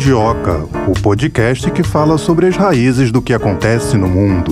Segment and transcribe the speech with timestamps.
[0.00, 4.50] Mundioca, o podcast que fala sobre as raízes do que acontece no mundo.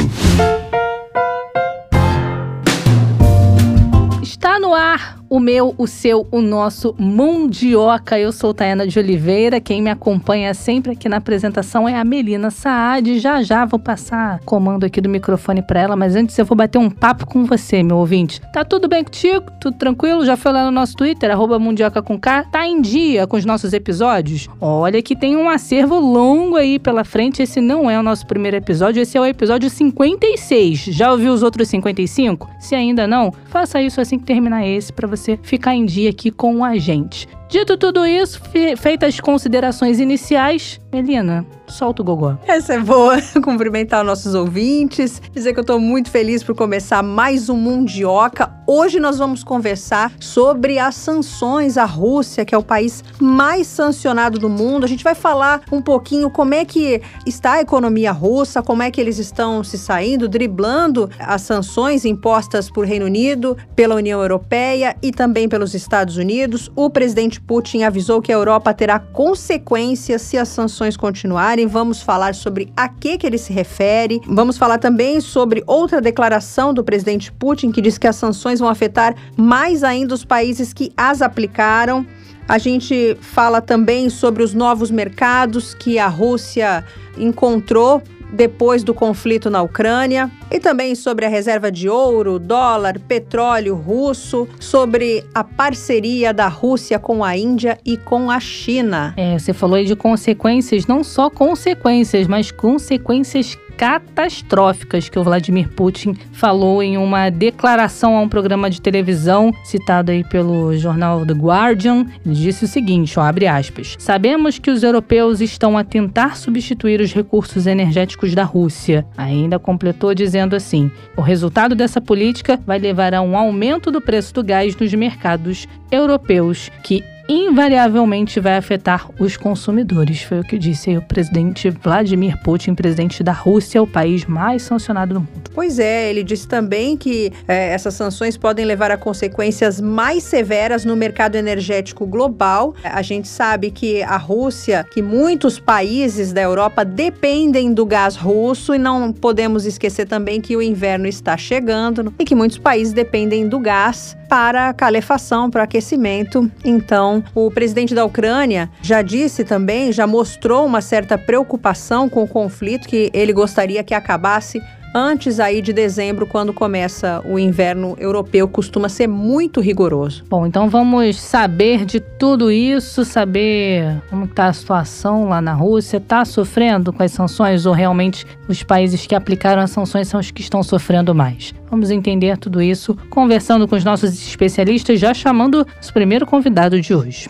[4.23, 8.19] Está no ar o meu, o seu, o nosso Mundioca.
[8.19, 9.61] Eu sou Tayana de Oliveira.
[9.61, 13.19] Quem me acompanha sempre aqui na apresentação é a Melina Saad.
[13.19, 16.79] Já já vou passar comando aqui do microfone para ela, mas antes eu vou bater
[16.79, 18.41] um papo com você, meu ouvinte.
[18.53, 19.45] Tá tudo bem contigo?
[19.61, 20.25] Tudo tranquilo?
[20.25, 22.45] Já foi lá no nosso Twitter, arroba Mundioca com K?
[22.45, 24.49] Tá em dia com os nossos episódios?
[24.61, 27.43] Olha que tem um acervo longo aí pela frente.
[27.43, 30.79] Esse não é o nosso primeiro episódio, esse é o episódio 56.
[30.79, 32.49] Já ouviu os outros 55?
[32.59, 36.11] Se ainda não, faça isso assim que terminar esse para você você ficar em dia
[36.11, 37.29] aqui com a gente.
[37.49, 38.41] Dito tudo isso,
[38.77, 42.37] feitas as considerações iniciais, Melina, solta o gogó.
[42.47, 43.19] Essa é boa.
[43.43, 48.53] Cumprimentar nossos ouvintes, dizer que eu estou muito feliz por começar mais um Mundioca.
[48.67, 54.39] Hoje nós vamos conversar sobre as sanções à Rússia, que é o país mais sancionado
[54.39, 54.85] do mundo.
[54.85, 58.91] A gente vai falar um pouquinho como é que está a economia russa, como é
[58.91, 64.95] que eles estão se saindo, driblando as sanções impostas por Reino Unido, pela União Europeia
[65.03, 66.71] e também pelos Estados Unidos.
[66.77, 72.35] O presidente Putin avisou que a Europa terá consequências se as sanções continuarem vamos falar
[72.35, 74.21] sobre a que, que ele se refere.
[74.27, 78.69] Vamos falar também sobre outra declaração do presidente Putin que diz que as sanções vão
[78.69, 82.07] afetar mais ainda os países que as aplicaram.
[82.49, 86.85] A gente fala também sobre os novos mercados que a Rússia
[87.17, 93.75] encontrou depois do conflito na Ucrânia, e também sobre a reserva de ouro, dólar, petróleo
[93.75, 99.15] russo, sobre a parceria da Rússia com a Índia e com a China.
[99.17, 105.69] É, você falou aí de consequências, não só consequências, mas consequências catastróficas que o Vladimir
[105.69, 111.33] Putin falou em uma declaração a um programa de televisão citado aí pelo jornal The
[111.33, 112.07] Guardian.
[112.27, 117.01] Ele disse o seguinte, ó, abre aspas: "Sabemos que os europeus estão a tentar substituir
[117.01, 119.07] os recursos energéticos da Rússia".
[119.17, 124.35] Ainda completou dizendo assim: "O resultado dessa política vai levar a um aumento do preço
[124.35, 130.23] do gás nos mercados europeus, que invariavelmente vai afetar os consumidores.
[130.23, 135.15] Foi o que disse o presidente Vladimir Putin, presidente da Rússia, o país mais sancionado
[135.15, 135.51] do mundo.
[135.55, 140.85] Pois é, ele disse também que é, essas sanções podem levar a consequências mais severas
[140.85, 142.75] no mercado energético global.
[142.83, 148.75] A gente sabe que a Rússia, que muitos países da Europa dependem do gás russo
[148.75, 153.49] e não podemos esquecer também que o inverno está chegando e que muitos países dependem
[153.49, 156.51] do gás para calefação, para aquecimento.
[156.65, 162.29] Então, o presidente da Ucrânia já disse também, já mostrou uma certa preocupação com o
[162.29, 164.61] conflito que ele gostaria que acabasse
[164.99, 170.25] antes aí de dezembro, quando começa o inverno europeu, costuma ser muito rigoroso.
[170.29, 175.99] Bom, então vamos saber de tudo isso, saber como está a situação lá na Rússia.
[175.99, 180.31] Está sofrendo com as sanções ou realmente os países que aplicaram as sanções são os
[180.31, 181.55] que estão sofrendo mais?
[181.71, 186.95] Vamos entender tudo isso conversando com os nossos especialistas, já chamando o primeiro convidado de
[186.95, 187.29] hoje.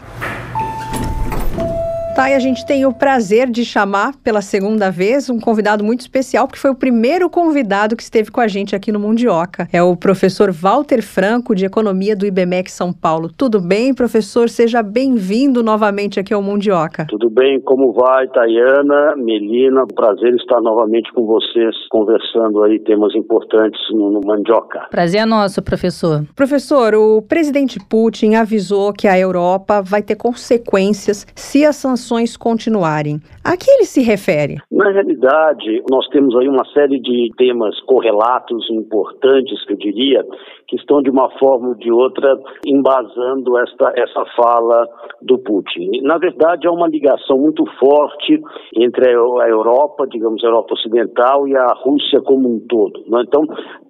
[2.19, 6.01] Tá, e a gente tem o prazer de chamar pela segunda vez um convidado muito
[6.01, 9.69] especial, porque foi o primeiro convidado que esteve com a gente aqui no Mundioca.
[9.73, 13.31] É o professor Walter Franco, de Economia do IBMEC São Paulo.
[13.37, 14.49] Tudo bem, professor?
[14.49, 17.07] Seja bem-vindo novamente aqui ao Mundioca.
[17.09, 19.87] Tudo bem, como vai, Tayana, Melina?
[19.95, 24.89] Prazer estar novamente com vocês, conversando aí temas importantes no, no Mandioca.
[24.91, 26.25] Prazer é nosso, professor.
[26.35, 32.37] Professor, o presidente Putin avisou que a Europa vai ter consequências se as sanções ações
[32.39, 33.21] continuarem.
[33.49, 34.57] A que ele se refere?
[34.71, 40.23] Na realidade, nós temos aí uma série de temas correlatos importantes, que eu diria,
[40.67, 44.87] que estão de uma forma ou de outra embasando esta, essa fala
[45.23, 46.03] do Putin.
[46.03, 48.39] Na verdade, há uma ligação muito forte
[48.77, 53.03] entre a Europa, digamos, a Europa Ocidental e a Rússia como um todo.
[53.09, 53.23] Né?
[53.27, 53.47] Então,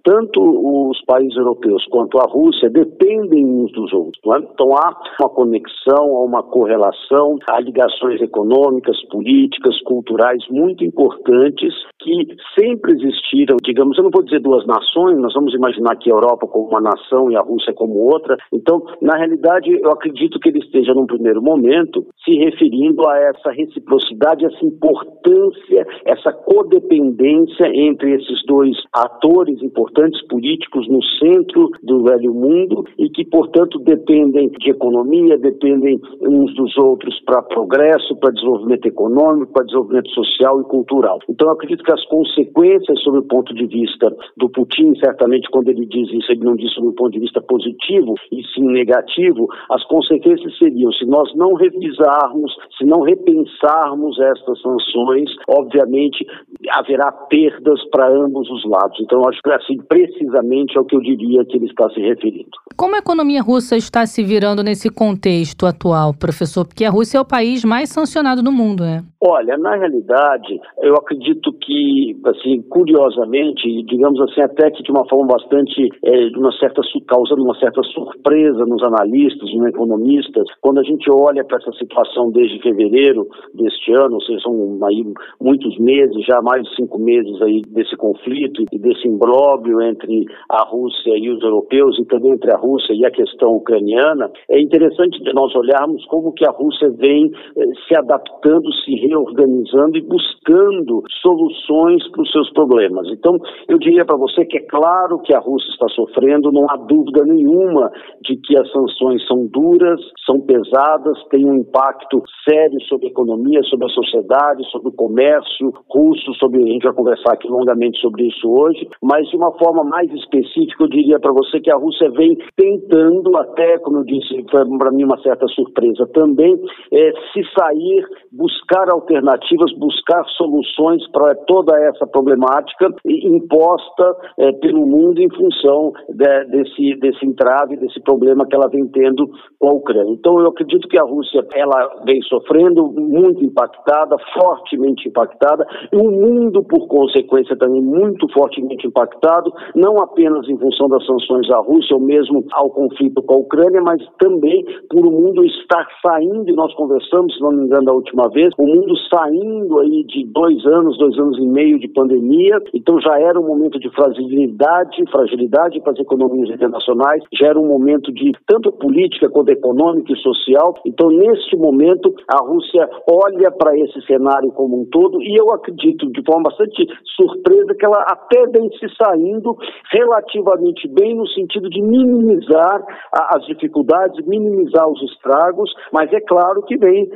[0.08, 4.19] tanto os países europeus quanto a Rússia dependem uns dos outros.
[4.34, 4.38] É?
[4.38, 9.47] Então há uma conexão, há uma correlação, há ligações econômicas, políticas,
[9.88, 15.54] culturais muito importantes que sempre existiram, digamos, eu não vou dizer duas nações, nós vamos
[15.54, 18.36] imaginar que a Europa como uma nação e a Rússia como outra.
[18.52, 23.50] Então, na realidade, eu acredito que ele esteja num primeiro momento se referindo a essa
[23.50, 32.32] reciprocidade, essa importância, essa codependência entre esses dois atores importantes políticos no centro do velho
[32.32, 38.86] mundo e que, portanto, dependem de economia, dependem uns dos outros para progresso, para desenvolvimento
[38.86, 41.19] econômico econômico, para desenvolvimento social e cultural.
[41.29, 45.87] Então, acredito que as consequências, sob o ponto de vista do Putin, certamente, quando ele
[45.87, 49.85] diz isso, ele não diz sob o ponto de vista positivo, e sim negativo, as
[49.85, 56.26] consequências seriam, se nós não revisarmos, se não repensarmos estas sanções, obviamente
[56.70, 58.99] haverá perdas para ambos os lados.
[59.00, 62.50] Então, acho que assim, precisamente é o que eu diria que ele está se referindo.
[62.76, 66.64] Como a economia russa está se virando nesse contexto atual, professor?
[66.64, 69.02] Porque a Rússia é o país mais sancionado do mundo, né?
[69.20, 75.26] Olha, na realidade, eu acredito que, assim, curiosamente, digamos assim, até que de uma forma
[75.26, 81.11] bastante, é, uma certa, causando uma certa surpresa nos analistas, nos economistas, quando a gente
[81.11, 85.03] olha para essa situação desde fevereiro deste ano, ou seja, são aí
[85.41, 90.62] muitos meses, já mais de cinco meses aí desse conflito e desse imbróglio entre a
[90.62, 95.19] Rússia e os europeus e também entre a Rússia e a questão ucraniana, é interessante
[95.35, 102.06] nós olharmos como que a Rússia vem eh, se adaptando, se reorganizando e buscando soluções
[102.10, 103.08] para os seus problemas.
[103.10, 103.38] Então,
[103.69, 107.25] eu diria para você que é claro que a Rússia está sofrendo, não há dúvida
[107.25, 107.90] nenhuma
[108.22, 113.62] de que as sanções são duras, são pesadas, têm um impacto sério sobre a economia,
[113.64, 118.26] sobre a sociedade, sobre o comércio russo, sobre a gente vai conversar aqui longamente sobre
[118.26, 122.10] isso hoje, mas de uma forma mais específica, eu diria para você que a Rússia
[122.10, 126.55] vem tentando, até como eu disse, foi para mim uma certa surpresa também,
[126.93, 135.20] é, se sair, buscar alternativas, buscar soluções para toda essa problemática imposta é, pelo mundo
[135.20, 139.28] em função de, desse, desse entrave, desse problema que ela vem tendo
[139.58, 140.12] com a Ucrânia.
[140.12, 146.10] Então, eu acredito que a Rússia ela vem sofrendo, muito impactada, fortemente impactada, e o
[146.10, 151.96] mundo, por consequência, também muito fortemente impactado, não apenas em função das sanções à Rússia
[151.96, 156.54] ou mesmo ao conflito com a Ucrânia, mas também por o mundo estar saindo, e
[156.54, 160.64] nós conversamos, se não me engano, da última vez, o mundo saindo aí de dois
[160.67, 165.81] anos, dois anos e meio de pandemia, então já era um momento de fragilidade, fragilidade
[165.81, 170.75] para as economias internacionais, já era um momento de tanto política quanto econômica e social.
[170.85, 176.11] Então, neste momento, a Rússia olha para esse cenário como um todo e eu acredito,
[176.11, 176.87] de forma bastante
[177.17, 179.56] surpresa, que ela até vem se saindo
[179.91, 186.76] relativamente bem no sentido de minimizar as dificuldades, minimizar os estragos, mas é claro que
[186.76, 187.08] vem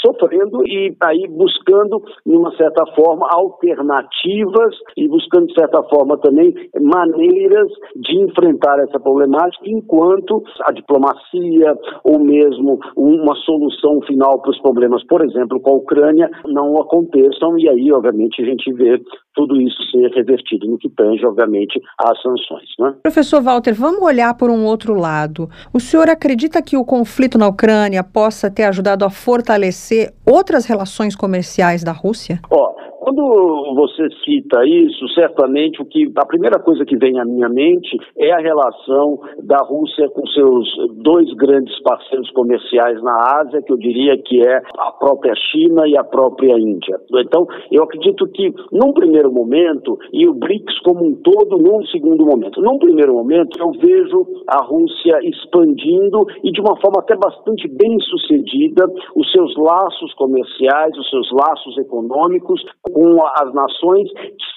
[0.00, 6.54] sofrendo e aí buscando, de uma certa forma, alternativas e buscando, de certa forma, também
[6.80, 14.60] maneiras de enfrentar essa problemática, enquanto a diplomacia ou mesmo uma solução final para os
[14.60, 19.00] problemas, por exemplo, com a Ucrânia, não aconteçam e aí, obviamente, a gente vê
[19.34, 22.68] tudo isso ser revertido no que tange, obviamente, às sanções.
[22.78, 22.94] Né?
[23.04, 25.48] Professor Walter, vamos olhar por um outro lado.
[25.72, 30.88] O senhor acredita que o conflito na Ucrânia possa ter ajudado a fortalecer outras relações
[31.16, 32.40] comerciais da Rússia?
[32.50, 37.48] Ó, quando você cita isso, certamente o que a primeira coisa que vem à minha
[37.48, 43.72] mente é a relação da Rússia com seus dois grandes parceiros comerciais na Ásia, que
[43.72, 46.98] eu diria que é a própria China e a própria Índia.
[47.20, 52.26] Então, eu acredito que num primeiro momento e o BRICS como um todo num segundo
[52.26, 52.60] momento.
[52.60, 57.98] Num primeiro momento, eu vejo a Rússia expandindo e de uma forma até bastante bem
[58.00, 64.08] sucedida os seus laços comerciais, os seus laços econômicos com as nações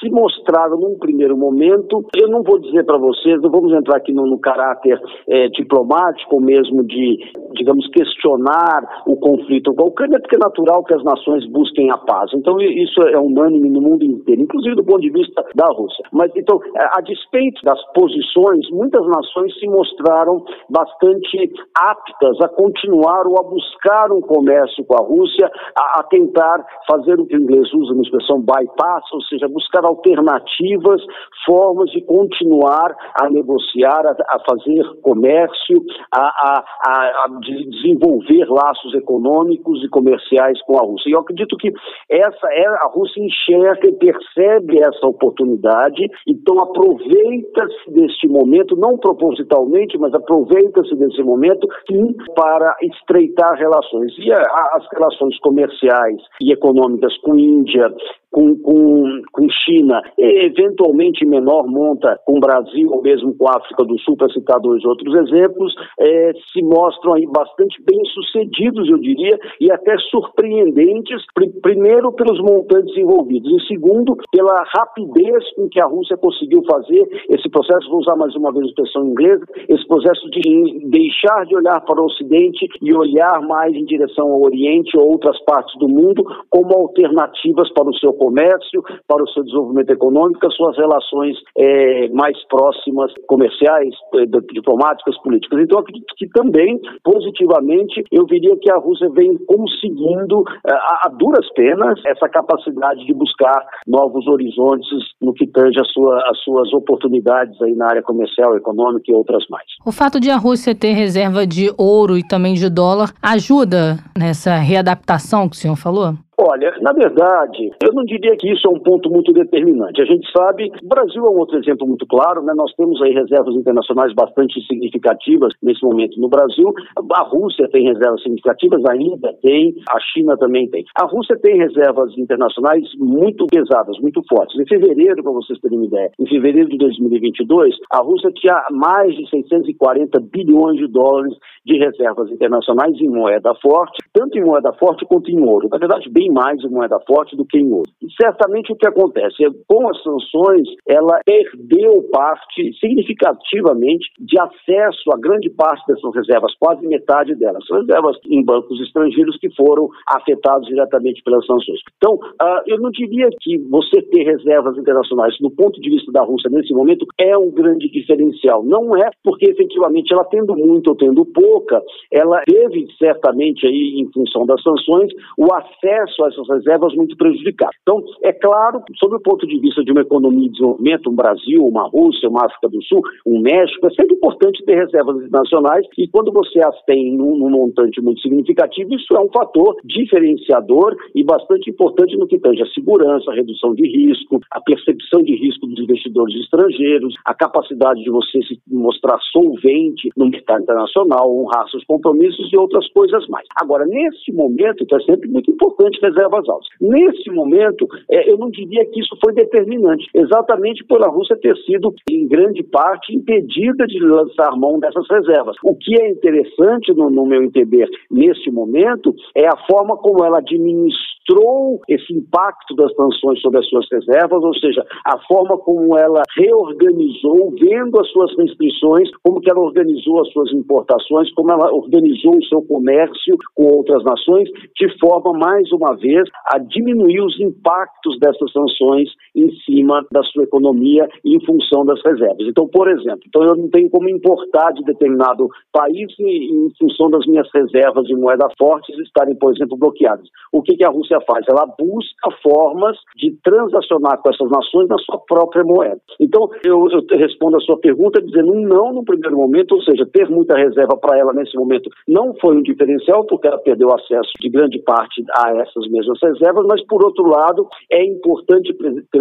[0.01, 4.11] se mostraram num primeiro momento, eu não vou dizer para vocês, não vamos entrar aqui
[4.11, 7.19] no, no caráter é, diplomático mesmo de,
[7.53, 11.97] digamos, questionar o conflito com a Ucrânia, porque é natural que as nações busquem a
[11.97, 12.31] paz.
[12.33, 16.03] Então isso é unânime no mundo inteiro, inclusive do ponto de vista da Rússia.
[16.11, 23.39] Mas então, a despeito das posições, muitas nações se mostraram bastante aptas a continuar ou
[23.39, 27.71] a buscar um comércio com a Rússia, a, a tentar fazer o que o inglês
[27.73, 31.01] usa no expressão bypass, ou seja, buscar alternativas,
[31.45, 39.83] formas de continuar a negociar, a, a fazer comércio, a, a, a, desenvolver laços econômicos
[39.83, 41.09] e comerciais com a Rússia.
[41.09, 41.71] E eu acredito que
[42.09, 49.97] essa é a Rússia enxerga e percebe essa oportunidade, então aproveita-se deste momento, não propositalmente,
[49.97, 54.13] mas aproveita-se desse momento sim, para estreitar relações.
[54.19, 57.89] E as relações comerciais e econômicas com Índia,
[58.31, 63.99] com, com, com China, eventualmente em menor monta com Brasil ou mesmo com África do
[63.99, 69.37] Sul, para citar dois outros exemplos, é, se mostram aí bastante bem sucedidos, eu diria,
[69.59, 71.21] e até surpreendentes,
[71.61, 77.49] primeiro pelos montantes envolvidos, e segundo pela rapidez com que a Rússia conseguiu fazer esse
[77.49, 81.81] processo, vou usar mais uma vez a expressão inglesa, esse processo de deixar de olhar
[81.81, 86.23] para o Ocidente e olhar mais em direção ao Oriente ou outras partes do mundo
[86.49, 92.09] como alternativas para o seu comércio, para o seu desenvolvimento econômico, as suas relações é,
[92.09, 95.61] mais próximas, comerciais, é, diplomáticas, políticas.
[95.61, 101.09] Então, acredito que também, positivamente, eu diria que a Rússia vem conseguindo, é, a, a
[101.09, 104.89] duras penas, essa capacidade de buscar novos horizontes
[105.21, 109.45] no que tange a sua, as suas oportunidades aí na área comercial, econômica e outras
[109.49, 109.65] mais.
[109.85, 114.55] O fato de a Rússia ter reserva de ouro e também de dólar ajuda nessa
[114.55, 116.15] readaptação que o senhor falou?
[116.43, 120.01] Olha, na verdade, eu não diria que isso é um ponto muito determinante.
[120.01, 122.51] A gente sabe, o Brasil é um outro exemplo muito claro, né?
[122.55, 126.73] Nós temos aí reservas internacionais bastante significativas nesse momento no Brasil.
[127.13, 130.83] A Rússia tem reservas significativas, a Índia tem, a China também tem.
[130.95, 134.59] A Rússia tem reservas internacionais muito pesadas, muito fortes.
[134.59, 139.15] Em fevereiro, para vocês terem uma ideia, em fevereiro de 2022, a Rússia tinha mais
[139.15, 145.05] de 640 bilhões de dólares de reservas internacionais em moeda forte, tanto em moeda forte
[145.05, 145.69] quanto em ouro.
[145.69, 147.89] Na verdade, bem mais em moeda forte do que em ouro.
[148.01, 155.11] E certamente o que acontece é, com as sanções, ela perdeu parte significativamente de acesso
[155.13, 157.65] a grande parte dessas reservas, quase metade delas.
[157.67, 161.79] São reservas em bancos estrangeiros que foram afetados diretamente pelas sanções.
[161.97, 166.21] Então, uh, eu não diria que você ter reservas internacionais, no ponto de vista da
[166.21, 168.63] Rússia nesse momento, é um grande diferencial.
[168.63, 174.11] Não é porque efetivamente ela tendo muito ou tendo pouca, ela teve certamente aí, em
[174.11, 177.71] função das sanções, o acesso essas reservas muito prejudicado.
[177.81, 181.65] Então, é claro, sob o ponto de vista de uma economia em desenvolvimento, um Brasil,
[181.65, 186.07] uma Rússia, uma África do Sul, um México, é sempre importante ter reservas internacionais e
[186.07, 191.23] quando você as tem num, num montante muito significativo, isso é um fator diferenciador e
[191.23, 195.67] bastante importante no que tange a segurança, a redução de risco, a percepção de risco
[195.67, 201.83] dos investidores estrangeiros, a capacidade de você se mostrar solvente no mercado internacional, honrar seus
[201.85, 203.47] compromissos e outras coisas mais.
[203.55, 206.67] Agora, nesse momento, que é sempre muito importante reservas altas.
[206.79, 211.55] Nesse momento, é, eu não diria que isso foi determinante, exatamente por a Rússia ter
[211.57, 215.55] sido, em grande parte, impedida de lançar mão dessas reservas.
[215.63, 220.39] O que é interessante, no, no meu entender, nesse momento, é a forma como ela
[220.39, 226.21] administrou esse impacto das sanções sobre as suas reservas, ou seja, a forma como ela
[226.35, 232.37] reorganizou, vendo as suas restrições, como que ela organizou as suas importações, como ela organizou
[232.37, 238.19] o seu comércio com outras nações, de forma mais uma vez, a diminuir os impactos
[238.19, 242.47] dessas sanções em cima da sua economia em função das reservas.
[242.47, 247.25] Então, por exemplo, então eu não tenho como importar de determinado país em, função das
[247.27, 250.27] minhas reservas de moeda fortes estarem, por exemplo, bloqueadas.
[250.51, 251.45] O que, que a Rússia faz?
[251.49, 256.01] Ela busca formas de transacionar com essas nações na sua própria moeda.
[256.19, 260.05] Então, eu, eu respondo a sua pergunta dizendo um não no primeiro momento, ou seja,
[260.05, 264.31] ter muita reserva para ela nesse momento não foi um diferencial, porque ela perdeu acesso
[264.39, 268.73] de grande parte a essa essas mesmas reservas, mas, por outro lado, é importante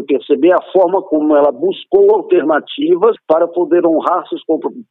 [0.07, 4.43] perceber a forma como ela buscou alternativas para poder honrar seus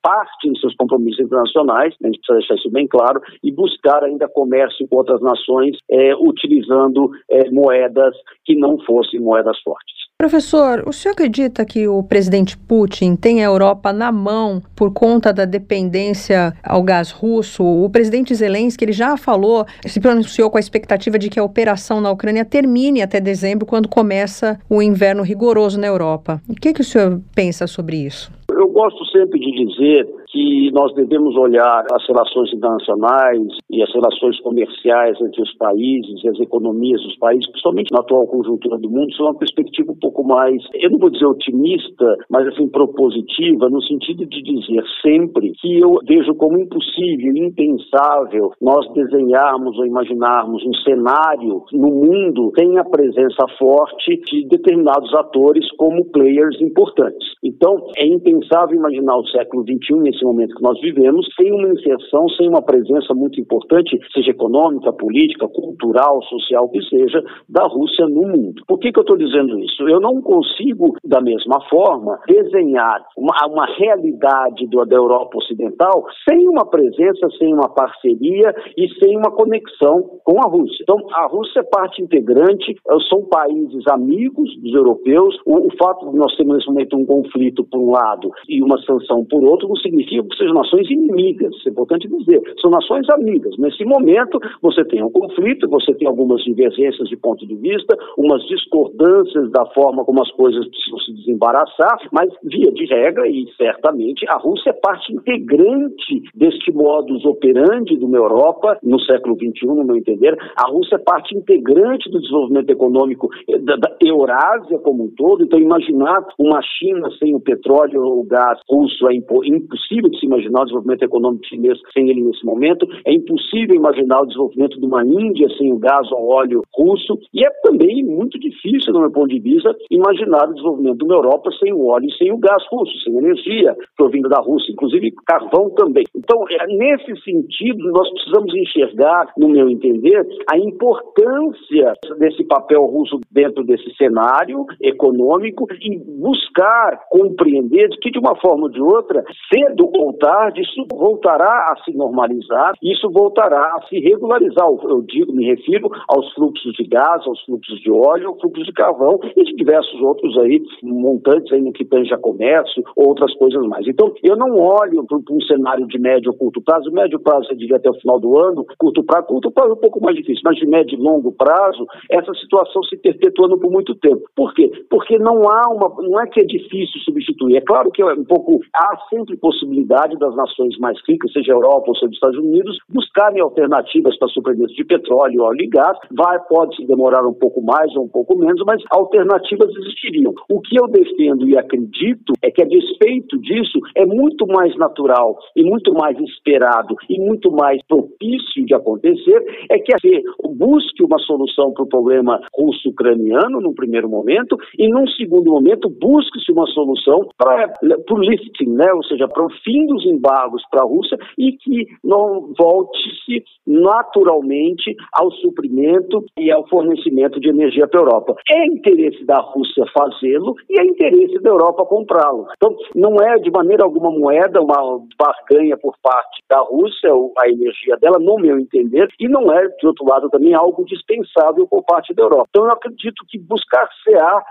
[0.01, 4.27] parte de seus compromissos internacionais, a gente precisa deixar isso bem claro, e buscar ainda
[4.27, 10.08] comércio com outras nações é, utilizando é, moedas que não fossem moedas fortes.
[10.21, 15.31] Professor, o senhor acredita que o presidente Putin tem a Europa na mão por conta
[15.31, 17.63] da dependência ao gás russo?
[17.63, 22.01] O presidente Zelensky ele já falou, se pronunciou com a expectativa de que a operação
[22.01, 26.41] na Ucrânia termine até dezembro, quando começa o inverno rigoroso na Europa.
[26.49, 28.29] O que, que o senhor pensa sobre isso?
[28.51, 34.39] Eu gosto sempre de dizer que nós devemos olhar as relações internacionais e as relações
[34.41, 39.11] comerciais entre os países e as economias dos países, principalmente na atual conjuntura do mundo,
[39.13, 43.81] sob uma perspectiva um pouco mais, eu não vou dizer otimista, mas assim propositiva, no
[43.83, 50.73] sentido de dizer sempre que eu vejo como impossível, impensável nós desenharmos ou imaginarmos um
[50.83, 57.27] cenário no mundo sem a presença forte de determinados atores como players importantes.
[57.43, 62.27] Então, é impensável imaginar o século XXI nesse momento que nós vivemos, sem uma inserção,
[62.29, 68.27] sem uma presença muito importante, seja econômica, política, cultural, social, que seja, da Rússia no
[68.27, 68.63] mundo.
[68.67, 69.87] Por que, que eu estou dizendo isso?
[69.87, 76.47] Eu não consigo, da mesma forma, desenhar uma, uma realidade do, da Europa Ocidental sem
[76.47, 80.83] uma presença, sem uma parceria e sem uma conexão com a Rússia.
[80.83, 82.75] Então, a Rússia é parte integrante,
[83.09, 85.37] são países amigos dos europeus.
[85.45, 88.77] O, o fato de nós termos nesse momento um conflito por um lado e uma
[88.81, 92.41] sanção por outro não significa que sejam nações inimigas, é importante dizer.
[92.61, 93.57] São nações amigas.
[93.57, 98.43] Nesse momento, você tem um conflito, você tem algumas divergências de ponto de vista, umas
[98.47, 104.25] discordâncias da forma como as coisas precisam se desembaraçar, mas, via de regra, e certamente,
[104.27, 109.83] a Rússia é parte integrante deste modus operandi de uma Europa no século XXI, no
[109.83, 110.37] meu entender.
[110.55, 113.29] A Rússia é parte integrante do desenvolvimento econômico
[113.61, 115.43] da, da Eurásia como um todo.
[115.43, 120.27] Então, imaginar uma China sem o petróleo ou o gás russo é impossível de se
[120.27, 122.87] imaginar o desenvolvimento econômico chinês sem ele nesse momento.
[123.05, 127.17] É impossível imaginar o desenvolvimento de uma Índia sem o gás ou óleo russo.
[127.33, 131.15] E é também muito difícil, do meu ponto de vista, imaginar o desenvolvimento de uma
[131.15, 135.11] Europa sem o óleo e sem o gás russo, sem energia provinda da Rússia, inclusive
[135.25, 136.03] carvão também.
[136.15, 143.19] Então, é, nesse sentido, nós precisamos enxergar, no meu entender, a importância desse papel russo
[143.31, 149.88] dentro desse cenário econômico e buscar compreender que, de uma forma ou de outra, cedo
[149.97, 154.67] ou tarde, isso voltará a se normalizar, isso voltará a se regularizar.
[154.83, 158.73] Eu digo, me refiro aos fluxos de gás, aos fluxos de óleo, aos fluxos de
[158.73, 163.65] carvão e de diversos outros aí, montantes aí no que tange a comércio, outras coisas
[163.67, 163.87] mais.
[163.87, 166.91] Então, eu não olho para um cenário de médio ou curto prazo.
[166.91, 169.81] Médio prazo, eu diria até o final do ano, curto prazo, curto prazo é um
[169.81, 173.95] pouco mais difícil, mas de médio e longo prazo, essa situação se perpetuando por muito
[173.95, 174.23] tempo.
[174.35, 174.71] Por quê?
[174.89, 177.57] Porque não há uma, não é que é difícil substituir.
[177.57, 181.55] É claro que é um pouco, há sempre possibilidade das nações mais ricas, seja a
[181.55, 185.97] Europa ou seja os Estados Unidos, buscarem alternativas para suprimento de petróleo, óleo e gás.
[186.11, 190.33] Vai, pode se demorar um pouco mais ou um pouco menos, mas alternativas existiriam.
[190.49, 195.37] O que eu defendo e acredito é que, a despeito disso, é muito mais natural
[195.55, 200.21] e muito mais esperado e muito mais propício de acontecer é que você
[200.55, 206.51] busque uma solução para o problema russo-ucraniano, num primeiro momento, e num segundo momento busque-se
[206.51, 208.91] uma solução para o lifting, né?
[208.93, 214.95] ou seja, para o fim dos embargos para a Rússia e que não volte-se naturalmente
[215.13, 218.35] ao suprimento e ao fornecimento de energia para a Europa.
[218.49, 222.47] É interesse da Rússia fazê-lo e é interesse da Europa comprá-lo.
[222.55, 227.97] Então, não é de maneira alguma moeda, uma barganha por parte da Rússia, a energia
[227.97, 232.13] dela, no meu entender, e não é, de outro lado, também algo dispensável por parte
[232.13, 232.47] da Europa.
[232.49, 234.43] Então, eu acredito que buscar-se-á,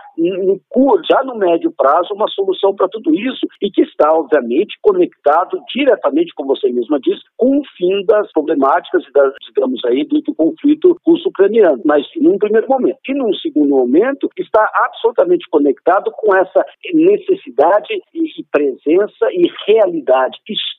[1.11, 6.35] já no médio prazo, uma solução para tudo isso e que está, obviamente, conectado diretamente,
[6.35, 10.35] como você mesma disse, com o fim das problemáticas e das, digamos aí, do, do
[10.35, 11.81] conflito russo-ucraniano.
[11.85, 12.99] Mas, num primeiro momento.
[13.09, 20.78] E, num segundo momento, está absolutamente conectado com essa necessidade e presença e realidade histórica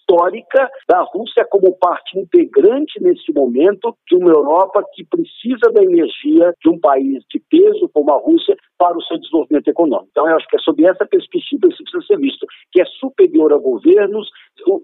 [0.88, 6.70] da Rússia como parte integrante nesse momento de uma Europa que precisa da energia de
[6.70, 10.08] um país de peso como a Rússia para o seu desenvolvimento econômico.
[10.12, 12.86] Então, eu acho que é sob essa perspectiva que isso precisa ser visto, que é
[12.86, 14.30] superior a governos,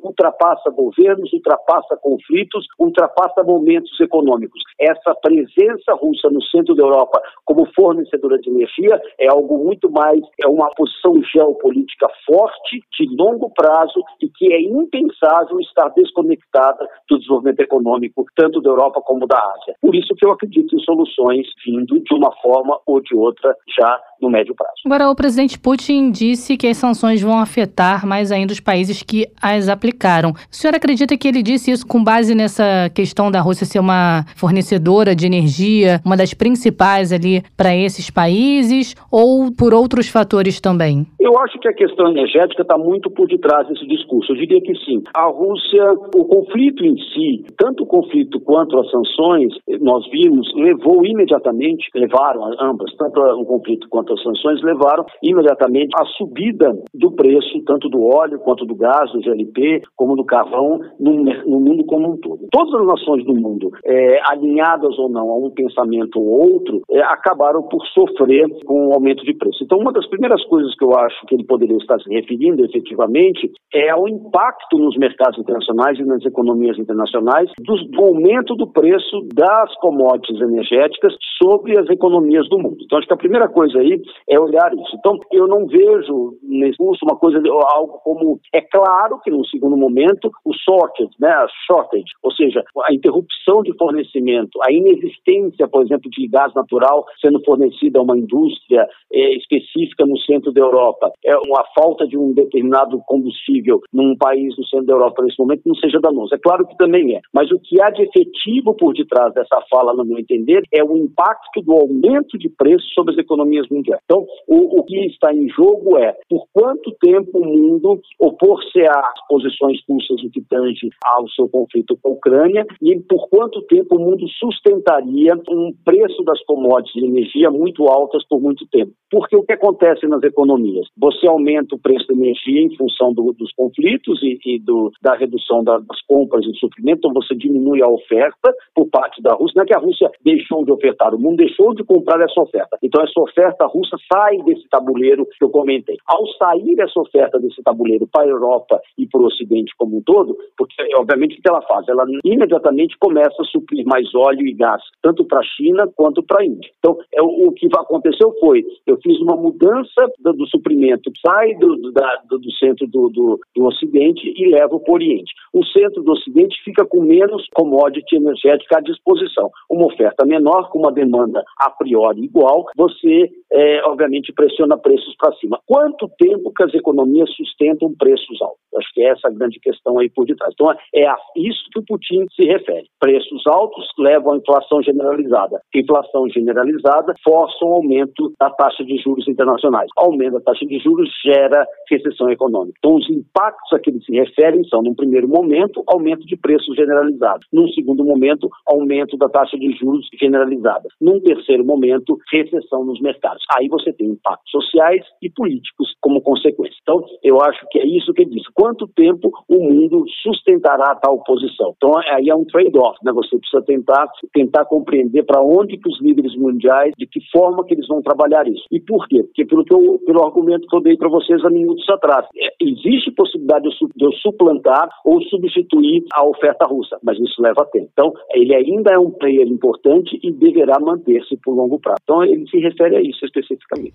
[0.03, 4.61] ultrapassa governos, ultrapassa conflitos, ultrapassa momentos econômicos.
[4.79, 10.21] Essa presença russa no centro da Europa como fornecedora de energia é algo muito mais,
[10.43, 15.14] é uma posição geopolítica forte, de longo prazo e que é impensável
[15.59, 19.75] estar desconectada do desenvolvimento econômico, tanto da Europa como da Ásia.
[19.81, 23.99] Por isso que eu acredito em soluções vindo de uma forma ou de outra já
[24.21, 24.73] no médio prazo.
[24.85, 29.27] Agora, o presidente Putin disse que as sanções vão afetar mais ainda os países que
[29.41, 30.31] as aplicaram.
[30.31, 34.25] O senhor acredita que ele disse isso com base nessa questão da Rússia ser uma
[34.35, 41.05] fornecedora de energia, uma das principais ali para esses países, ou por outros fatores também?
[41.19, 44.31] Eu acho que a questão energética está muito por detrás desse discurso.
[44.31, 45.01] Eu diria que sim.
[45.15, 51.05] A Rússia, o conflito em si, tanto o conflito quanto as sanções, nós vimos, levou
[51.05, 57.63] imediatamente, levaram ambas, tanto o conflito quanto as sanções, levaram imediatamente a subida do preço,
[57.65, 62.13] tanto do óleo quanto do gás, do GLP, como do carvão, no, no mundo como
[62.13, 62.47] um todo.
[62.51, 67.01] Todas as nações do mundo, é, alinhadas ou não a um pensamento ou outro, é,
[67.01, 69.63] acabaram por sofrer com o aumento de preço.
[69.63, 73.51] Então, uma das primeiras coisas que eu acho que ele poderia estar se referindo efetivamente
[73.73, 79.27] é ao impacto nos mercados internacionais e nas economias internacionais do, do aumento do preço
[79.33, 82.77] das commodities energéticas sobre as economias do mundo.
[82.81, 83.94] Então, acho que a primeira coisa aí
[84.29, 84.95] é olhar isso.
[84.97, 87.41] Então, eu não vejo nesse curso uma coisa,
[87.75, 88.39] algo como.
[88.53, 93.61] É claro que num segundo momento, o shortage, né, a shortage, ou seja, a interrupção
[93.61, 99.35] de fornecimento, a inexistência, por exemplo, de gás natural sendo fornecido a uma indústria é,
[99.35, 104.65] específica no centro da Europa, é uma falta de um determinado combustível num país no
[104.65, 106.33] centro da Europa nesse momento não seja danoso.
[106.33, 109.93] É claro que também é, mas o que há de efetivo por detrás dessa fala,
[109.93, 113.84] no meu entender, é o impacto do aumento de preços sobre as economias mundiais.
[114.05, 119.27] Então, o, o que está em jogo é por quanto tempo o mundo opor-se às
[119.27, 123.97] posições russas no que tange ao seu conflito com a Ucrânia e por quanto tempo
[123.97, 128.91] o mundo sustentaria um preço das commodities de energia muito altas por muito tempo.
[129.11, 130.87] Porque o que acontece nas economias?
[130.97, 135.15] Você aumenta o preço da energia em função do, dos conflitos e, e do, da
[135.15, 139.53] redução da, das compras e suprimento, então você diminui a oferta por parte da Rússia.
[139.55, 142.77] Não é que a Rússia deixou de ofertar, o mundo deixou de comprar essa oferta.
[142.81, 145.97] Então essa oferta russa sai desse tabuleiro que eu comentei.
[146.07, 150.01] Ao sair essa oferta desse tabuleiro para a Europa e para o Ocidente como um
[150.01, 151.87] todo, porque obviamente o que ela faz?
[151.87, 156.41] Ela imediatamente começa a suprir mais óleo e gás, tanto para a China quanto para
[156.41, 156.69] a Índia.
[156.79, 161.91] Então é, o, que aconteceu foi, eu fiz uma mudança do, do suprimento, sai do,
[161.91, 165.33] da, do centro do, do, do Ocidente e leva para o Oriente.
[165.53, 169.49] O centro do Ocidente fica com menos commodity energética à disposição.
[169.69, 175.33] Uma oferta menor, com uma demanda a priori igual, você, é, obviamente, pressiona preços para
[175.35, 175.59] cima.
[175.65, 178.59] Quanto tempo que as economias sustentam preços altos?
[178.77, 180.53] Acho que é essa a grande questão aí por detrás.
[180.53, 182.87] Então, é a isso que o Putin se refere.
[182.99, 185.61] Preços altos levam à inflação generalizada.
[185.73, 189.89] Inflação generalizada força um aumento da taxa de juros internacionais.
[189.97, 192.77] Aumento da taxa de juros gera recessão econômica.
[192.79, 196.75] Então, os impactos a que eles se referem são, num primeiro momento, aumento de preços
[196.75, 197.47] generalizados.
[197.51, 200.89] Num segundo momento, aumento da taxa de juros generalizada.
[200.99, 203.43] Num terceiro momento, recessão nos mercados.
[203.55, 206.75] Aí você tem impactos sociais e políticos como consequência.
[206.81, 208.47] Então, eu acho que é isso que ele diz.
[208.53, 211.73] Quanto tempo o mundo sustentará tal posição?
[211.77, 213.11] Então, aí é um trade-off, né?
[213.13, 217.73] Você precisa tentar, tentar compreender para onde que os líderes mundiais, de que forma que
[217.73, 218.63] eles vão trabalhar isso.
[218.71, 219.23] E por quê?
[219.23, 219.63] Porque pelo,
[219.99, 224.11] pelo argumento que eu dei para vocês há minutos atrás, é, existe possibilidade de eu
[224.13, 227.89] suplantar ou substituir a oferta russa, mas isso leva tempo.
[227.91, 231.99] Então, ele ainda é um player importante e deverá manter-se por longo prazo.
[232.03, 233.44] Então, ele se refere a isso especificamente.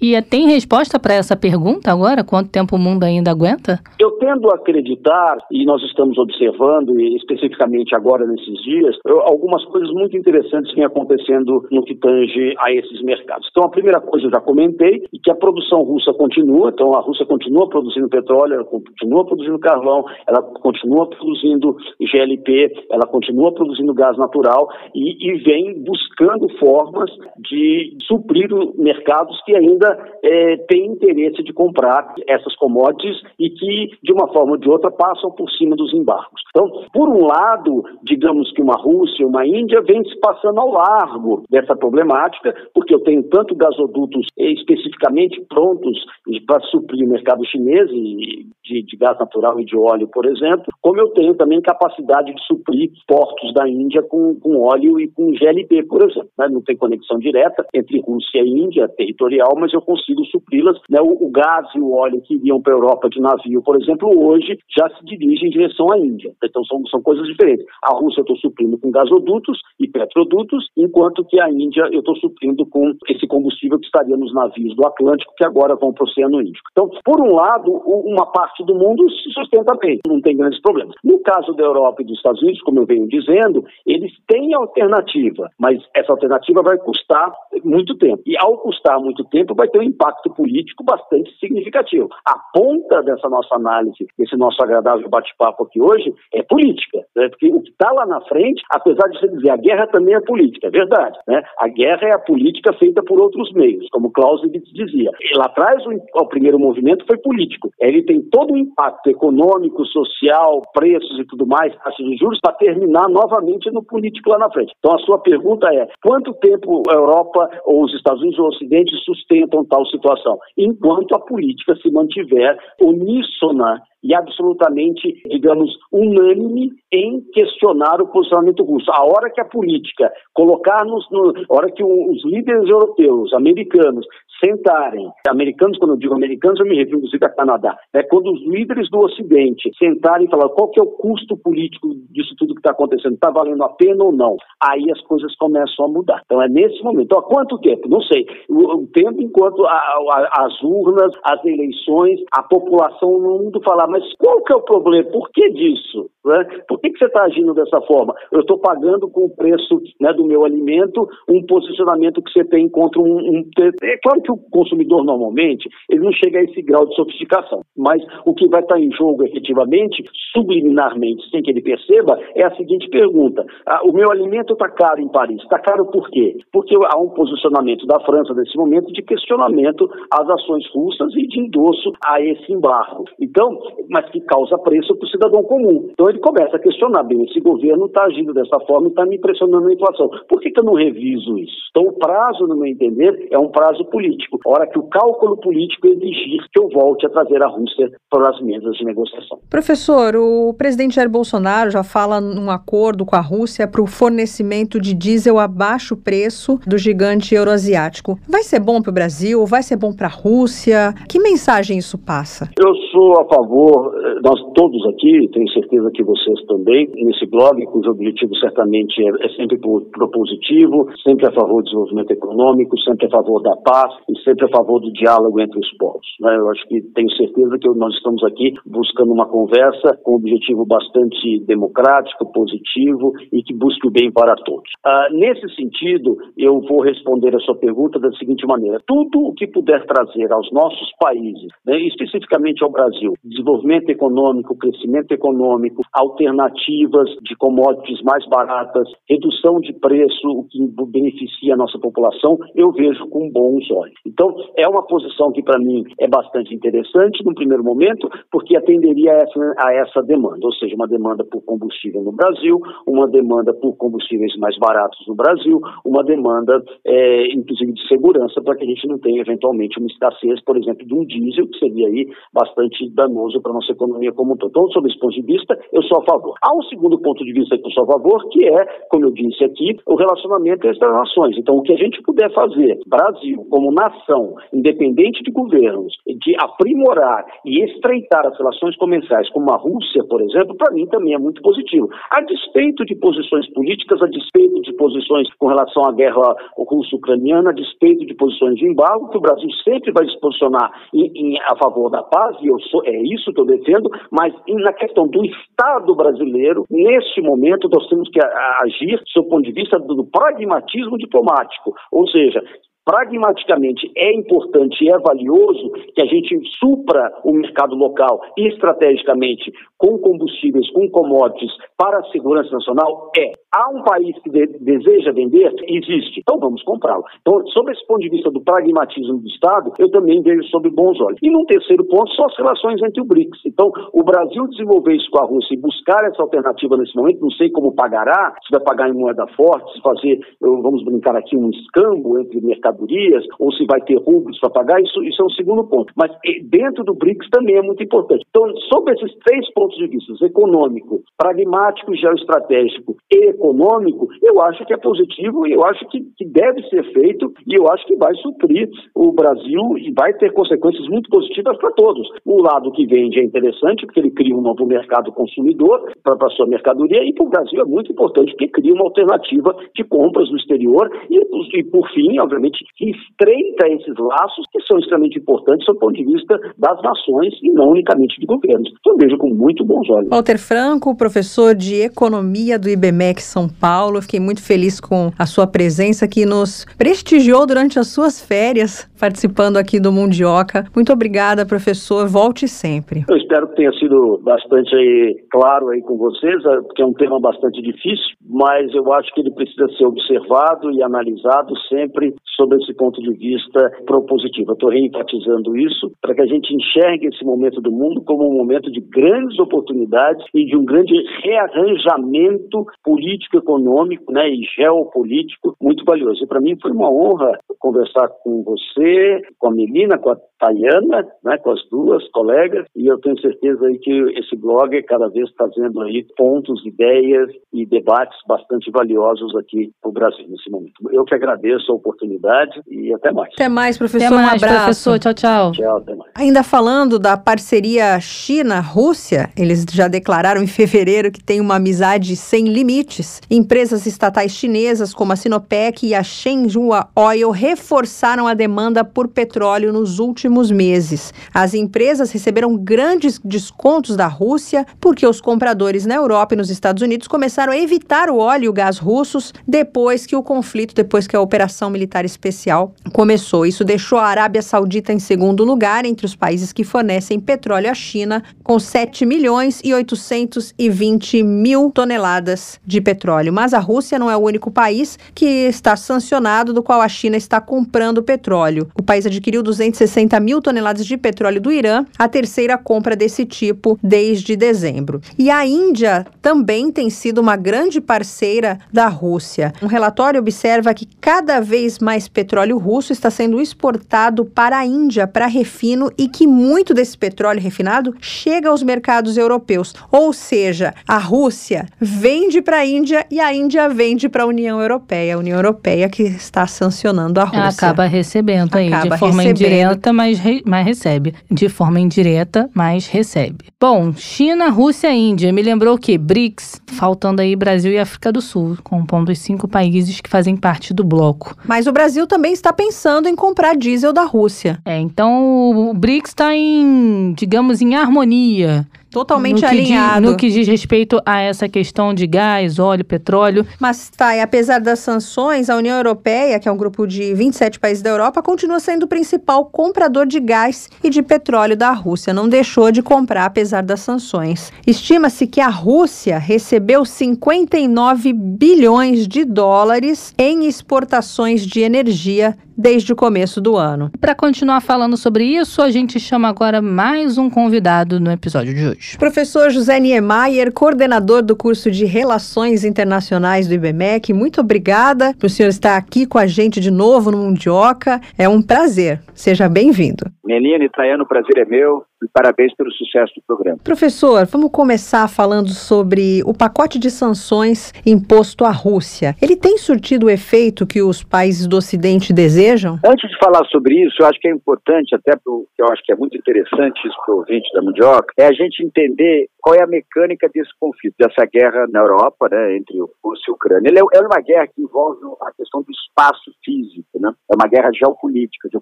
[0.00, 2.24] E tem resposta para essa pergunta agora?
[2.24, 3.80] Quanto tempo o mundo ainda aguenta?
[3.98, 9.90] Eu tendo a acreditar, e nós estamos observando, e especificamente agora nesses dias, algumas coisas
[9.92, 13.48] muito interessantes vêm acontecendo no que tange a esses mercados.
[13.50, 17.00] Então, a primeira coisa eu já comentei, e que a produção russa continua, então a
[17.00, 23.94] Rússia continua produzindo petróleo, ela continua produzindo carvão, ela continua produzindo GLP, ela continua produzindo
[23.94, 31.42] gás natural e, e vem buscando formas de suprir mercados que ainda é, têm interesse
[31.42, 35.76] de comprar essas commodities e que, de uma forma ou de outra, passam por cima
[35.76, 36.40] dos embargos.
[36.50, 41.44] Então, por um lado, digamos que uma Rússia, uma Índia vem se passando ao largo
[41.50, 46.04] dessa problemática, porque eu tenho tanto gasodutos especificamente prontos
[46.46, 51.00] para suprir o mercado chinês de, de gás natural e de óleo, por exemplo, como
[51.00, 55.84] eu tenho também capacidade de suprir portos da Índia com, com óleo e com GLP,
[55.84, 56.30] por exemplo.
[56.38, 56.48] Né?
[56.48, 60.78] Não tem conexão direta entre Rússia e Índia, territorial, mas eu consigo supri-las.
[60.88, 61.00] Né?
[61.00, 64.08] O, o, gás e o óleo que iriam para a Europa de navio, por exemplo,
[64.26, 66.32] hoje já se dirigem em direção à Índia.
[66.42, 67.64] Então são, são coisas diferentes.
[67.84, 72.16] A Rússia eu estou suprindo com gasodutos e petrodutos, enquanto que a Índia eu estou
[72.16, 76.08] suprindo com esse combustível que estaria nos navios do Atlântico, que agora vão para o
[76.08, 76.68] Oceano Índico.
[76.72, 80.94] Então, por um lado, uma parte do mundo se sustenta bem, não tem grandes problemas.
[81.04, 85.48] No caso da Europa e dos Estados Unidos, como eu venho dizendo, eles têm alternativa,
[85.58, 87.32] mas essa alternativa vai custar
[87.64, 88.22] muito tempo.
[88.26, 92.08] E ao custar muito tempo, vai ter um impacto político bastante significativo.
[92.26, 96.98] A ponta dessa nossa análise, desse nosso agradável bate-papo aqui hoje, é política.
[97.16, 97.28] Né?
[97.28, 100.20] Porque o que está lá na frente, apesar de você dizer, a guerra também é
[100.20, 101.18] política, é verdade.
[101.26, 101.42] Né?
[101.58, 105.10] A guerra é a política feita por outros meios, como Clausewitz dizia.
[105.20, 105.90] E lá atrás, o,
[106.22, 107.70] o primeiro movimento foi político.
[107.80, 112.52] Ele tem todo o impacto econômico, social, preços e tudo mais, taxas de juros, para
[112.54, 114.72] terminar novamente no político lá na frente.
[114.78, 118.48] Então a sua pergunta é: quanto tempo a Europa ou os Estados Unidos ou o
[118.48, 120.38] Ocidente sustentam tal situação?
[120.56, 128.90] Enquanto a política se mantiver uníssona e absolutamente, digamos, unânime em questionar o posicionamento russo.
[128.90, 134.06] A hora que a política colocar-nos, no, a hora que os líderes europeus, americanos,
[134.42, 138.40] sentarem, americanos, quando eu digo americanos, eu me refiro inclusive a Canadá, é quando os
[138.46, 142.60] líderes do Ocidente sentarem e falar qual que é o custo político disso tudo que
[142.60, 146.22] está acontecendo, está valendo a pena ou não, aí as coisas começam a mudar.
[146.24, 147.16] Então é nesse momento.
[147.16, 147.88] Há quanto tempo?
[147.88, 148.26] Não sei.
[148.48, 153.88] O, o tempo enquanto a, a, as urnas, as eleições, a população no mundo falar,
[153.90, 155.10] mas qual que é o problema?
[155.10, 156.08] Por que disso?
[156.24, 156.44] Né?
[156.68, 158.14] Por que, que você está agindo dessa forma?
[158.32, 162.68] Eu estou pagando com o preço né, do meu alimento um posicionamento que você tem
[162.68, 163.50] contra um, um,
[163.82, 168.02] É claro que o consumidor, normalmente, ele não chega a esse grau de sofisticação, mas
[168.24, 172.54] o que vai estar tá em jogo efetivamente, subliminarmente, sem que ele perceba, é a
[172.56, 175.42] seguinte pergunta: ah, o meu alimento está caro em Paris.
[175.42, 176.36] Está caro por quê?
[176.52, 181.40] Porque há um posicionamento da França nesse momento de questionamento às ações russas e de
[181.40, 183.04] endosso a esse embargo.
[183.20, 183.58] Então,
[183.90, 185.88] mas que causa preço para o cidadão comum.
[185.92, 189.16] Então ele começa a questionar, bem, esse governo está agindo dessa forma e está me
[189.16, 190.08] impressionando a inflação.
[190.28, 191.60] Por que, que eu não reviso isso?
[191.70, 194.38] Então o prazo, no meu entender, é um prazo político.
[194.46, 198.30] A hora que o cálculo político exigir que eu volte a trazer a Rússia para
[198.30, 199.38] as mesas de negociação.
[199.48, 204.80] Professor, o presidente Jair Bolsonaro já fala num acordo com a Rússia para o fornecimento
[204.80, 208.18] de diesel a baixo preço do gigante euroasiático.
[208.28, 209.44] Vai ser bom para o Brasil?
[209.46, 210.94] Vai ser bom para a Rússia?
[211.08, 212.50] Que mensagem isso passa?
[212.58, 217.64] Eu sou a favor, eh, nós todos aqui, tenho certeza que vocês também, nesse blog,
[217.66, 223.10] cujo objetivo certamente é, é sempre propositivo, sempre a favor do desenvolvimento econômico, sempre a
[223.10, 226.06] favor da paz e sempre a favor do diálogo entre os povos.
[226.20, 226.36] Né?
[226.36, 230.66] Eu acho que tenho certeza que nós estamos aqui buscando uma conversa com um objetivo
[230.66, 234.70] bastante democrático, positivo e que busque o bem para todos.
[234.84, 239.46] Ah, nesse sentido, eu vou responder a sua pergunta da seguinte maneira: tudo o que
[239.46, 247.36] puder trazer aos nossos países, né, especificamente ao Brasil, desenvolvimento econômico, crescimento econômico, alternativas de
[247.36, 250.58] commodities mais baratas, redução de preço, o que
[250.90, 253.94] beneficia a nossa população, eu vejo com bons olhos.
[254.06, 259.12] Então, é uma posição que para mim é bastante interessante no primeiro momento, porque atenderia
[259.12, 263.52] a essa, a essa demanda, ou seja, uma demanda por combustível no Brasil, uma demanda
[263.54, 268.66] por combustíveis mais baratos no Brasil, uma demanda, é, inclusive, de segurança para que a
[268.66, 272.88] gente não tenha eventualmente uma escassez, por exemplo, de um diesel, que seria aí bastante
[272.90, 274.50] danoso para a nossa economia como um todo.
[274.50, 276.34] Então, sob esse ponto de vista, eu sou a favor.
[276.42, 279.12] Há um segundo ponto de vista que eu sou a favor, que é, como eu
[279.12, 281.36] disse aqui, o relacionamento entre as nações.
[281.38, 287.24] Então, o que a gente puder fazer, Brasil, como nação, independente de governos, de aprimorar
[287.44, 291.42] e estreitar as relações comerciais, como a Rússia, por exemplo, para mim também é muito
[291.42, 291.88] positivo.
[292.10, 297.54] A despeito de posições políticas, a despeito de posições com relação à guerra russo-ucraniana, a
[297.54, 301.56] despeito de posições de embargo, que o Brasil sempre vai se posicionar em, em, a
[301.56, 305.24] favor da paz, e eu sou, é isso que eu defendo, mas na questão do
[305.24, 308.20] Estado brasileiro, neste momento, nós temos que
[308.62, 312.42] agir do ponto de vista do pragmatismo diplomático, ou seja,
[312.84, 319.98] pragmaticamente é importante e é valioso que a gente supra o mercado local estrategicamente com
[319.98, 323.10] combustíveis, com commodities para a segurança nacional?
[323.16, 323.32] É.
[323.52, 325.52] Há um país que de deseja vender?
[325.66, 326.20] Existe.
[326.20, 327.02] Então vamos comprá-lo.
[327.20, 331.00] Então, sob esse ponto de vista do pragmatismo do Estado, eu também vejo sob bons
[331.00, 331.18] olhos.
[331.22, 333.40] E num terceiro ponto, são as relações entre o BRICS.
[333.46, 337.30] Então, o Brasil desenvolver isso com a Rússia e buscar essa alternativa nesse momento, não
[337.30, 341.50] sei como pagará, se vai pagar em moeda forte, se fazer, vamos brincar aqui, um
[341.50, 345.64] escambo entre mercadorias, ou se vai ter rublos para pagar, isso, isso é um segundo
[345.64, 345.92] ponto.
[345.96, 346.10] Mas
[346.44, 348.24] dentro do BRICS também é muito importante.
[348.30, 354.72] Então, sob esses três pontos de vista, econômico, pragmático, geoestratégico e econômico, eu acho que
[354.72, 358.14] é positivo e eu acho que, que deve ser feito e eu acho que vai
[358.16, 362.08] suprir o Brasil e vai ter consequências muito positivas para todos.
[362.24, 366.30] O lado que vende é interessante, porque ele cria um novo mercado consumidor para a
[366.30, 370.30] sua mercadoria e para o Brasil é muito importante, porque cria uma alternativa de compras
[370.30, 371.18] no exterior e,
[371.58, 376.04] e por fim, obviamente, que estreita esses laços que são extremamente importantes do ponto de
[376.04, 378.70] vista das nações e não unicamente de governos.
[378.80, 380.08] Então, vejo com muito bons olhos.
[380.08, 385.46] Walter Franco, professor de Economia do IBMEC São Paulo, fiquei muito feliz com a sua
[385.46, 390.66] presença que nos prestigiou durante as suas férias, participando aqui do Mundioca.
[390.74, 392.06] Muito obrigada, professor.
[392.06, 393.04] Volte sempre.
[393.08, 396.92] Eu espero que tenha sido bastante aí, claro aí com vocês, é, porque é um
[396.92, 402.56] tema bastante difícil, mas eu acho que ele precisa ser observado e analisado sempre sob
[402.56, 404.50] esse ponto de vista propositivo.
[404.50, 408.36] Eu estou reenfatizando isso para que a gente enxergue esse momento do mundo como um
[408.36, 416.22] momento de grandes oportunidades e de um grande rearranjamento político-econômico né, e geopolítico muito valioso.
[416.22, 420.16] E para mim foi uma honra conversar com você você, com a Melina, com a
[420.40, 425.08] Tayana, né, com as duas colegas, e eu tenho certeza aí que esse blog cada
[425.08, 430.72] vez trazendo aí pontos, ideias e debates bastante valiosos aqui para o Brasil nesse momento.
[430.90, 433.32] Eu que agradeço a oportunidade e até mais.
[433.34, 434.06] Até mais, professor.
[434.06, 434.64] Até mais, um abraço.
[434.64, 434.98] professor.
[434.98, 435.52] Tchau, tchau.
[435.52, 436.12] Tchau, até mais.
[436.16, 442.48] Ainda falando da parceria China-Rússia, eles já declararam em fevereiro que tem uma amizade sem
[442.48, 443.20] limites.
[443.30, 449.72] Empresas estatais chinesas como a Sinopec e a Shenhua Oil reforçaram a demanda por petróleo
[449.72, 451.12] nos últimos meses.
[451.32, 456.82] As empresas receberam grandes descontos da Rússia porque os compradores na Europa e nos Estados
[456.82, 461.06] Unidos começaram a evitar o óleo e o gás russos depois que o conflito, depois
[461.06, 463.46] que a operação militar especial começou.
[463.46, 467.74] Isso deixou a Arábia Saudita em segundo lugar entre os países que fornecem petróleo à
[467.74, 473.32] China, com 7 milhões e 820 mil toneladas de petróleo.
[473.32, 477.16] Mas a Rússia não é o único país que está sancionado, do qual a China
[477.16, 478.69] está comprando petróleo.
[478.74, 483.78] O país adquiriu 260 mil toneladas de petróleo do Irã, a terceira compra desse tipo
[483.82, 485.00] desde dezembro.
[485.18, 489.52] E a Índia também tem sido uma grande parceira da Rússia.
[489.62, 495.06] Um relatório observa que cada vez mais petróleo russo está sendo exportado para a Índia
[495.06, 499.74] para refino e que muito desse petróleo refinado chega aos mercados europeus.
[499.90, 504.60] Ou seja, a Rússia vende para a Índia e a Índia vende para a União
[504.60, 505.14] Europeia.
[505.14, 507.68] A União Europeia que está sancionando a Rússia.
[507.68, 509.30] Acaba recebendo aí, de forma recebendo.
[509.30, 511.14] indireta, mas, re- mas recebe.
[511.30, 513.46] De forma indireta, mas recebe.
[513.60, 515.32] Bom, China, Rússia e Índia.
[515.32, 515.98] Me lembrou o quê?
[515.98, 520.72] BRICS, faltando aí Brasil e África do Sul, compondo os cinco países que fazem parte
[520.72, 521.36] do bloco.
[521.46, 524.58] Mas o Brasil também está pensando em comprar diesel da Rússia.
[524.64, 528.66] É, então o BRICS está em, digamos, em harmonia.
[528.90, 530.10] Totalmente no diz- alinhado.
[530.10, 533.46] no que diz respeito a essa questão de gás, óleo, petróleo.
[533.58, 537.58] Mas tá, e apesar das sanções, a União Europeia, que é um grupo de 27
[537.60, 542.12] países da Europa, continua sendo o principal comprador de gás e de petróleo da Rússia.
[542.12, 544.52] Não deixou de comprar apesar das sanções.
[544.66, 552.96] Estima-se que a Rússia recebeu 59 bilhões de dólares em exportações de energia desde o
[552.96, 553.90] começo do ano.
[554.00, 558.66] Para continuar falando sobre isso, a gente chama agora mais um convidado no episódio de
[558.66, 558.79] hoje.
[558.98, 565.30] Professor José Niemeyer, coordenador do curso de Relações Internacionais do IBMEC, muito obrigada por o
[565.30, 568.00] senhor estar aqui com a gente de novo no Mundioca.
[568.16, 568.98] É um prazer.
[569.20, 570.06] Seja bem-vindo.
[570.24, 573.58] Menina e Tayano, o prazer é meu e parabéns pelo sucesso do programa.
[573.62, 579.14] Professor, vamos começar falando sobre o pacote de sanções imposto à Rússia.
[579.20, 582.78] Ele tem surtido o efeito que os países do Ocidente desejam?
[582.82, 585.82] Antes de falar sobre isso, eu acho que é importante, até pro, que eu acho
[585.84, 589.54] que é muito interessante isso para o ouvinte da Mundioca, é a gente entender qual
[589.54, 593.68] é a mecânica desse conflito, dessa guerra na Europa, né, entre Rússia e Ucrânia.
[593.68, 597.12] Ele é, é uma guerra que envolve a questão do espaço físico, né?
[597.30, 598.56] É uma guerra geopolítica, de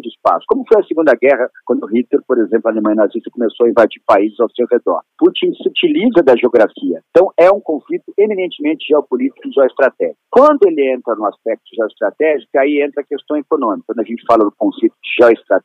[0.00, 0.44] de espaço.
[0.48, 4.02] Como foi a Segunda Guerra, quando Hitler, por exemplo, a Alemanha nazista começou a invadir
[4.06, 5.02] países ao seu redor.
[5.18, 7.00] Putin se utiliza da geografia.
[7.10, 10.18] Então, é um conflito eminentemente geopolítico e geoestratégico.
[10.30, 13.84] Quando ele entra no aspecto geoestratégico, aí entra a questão econômica.
[13.86, 14.94] Quando a gente fala do conceito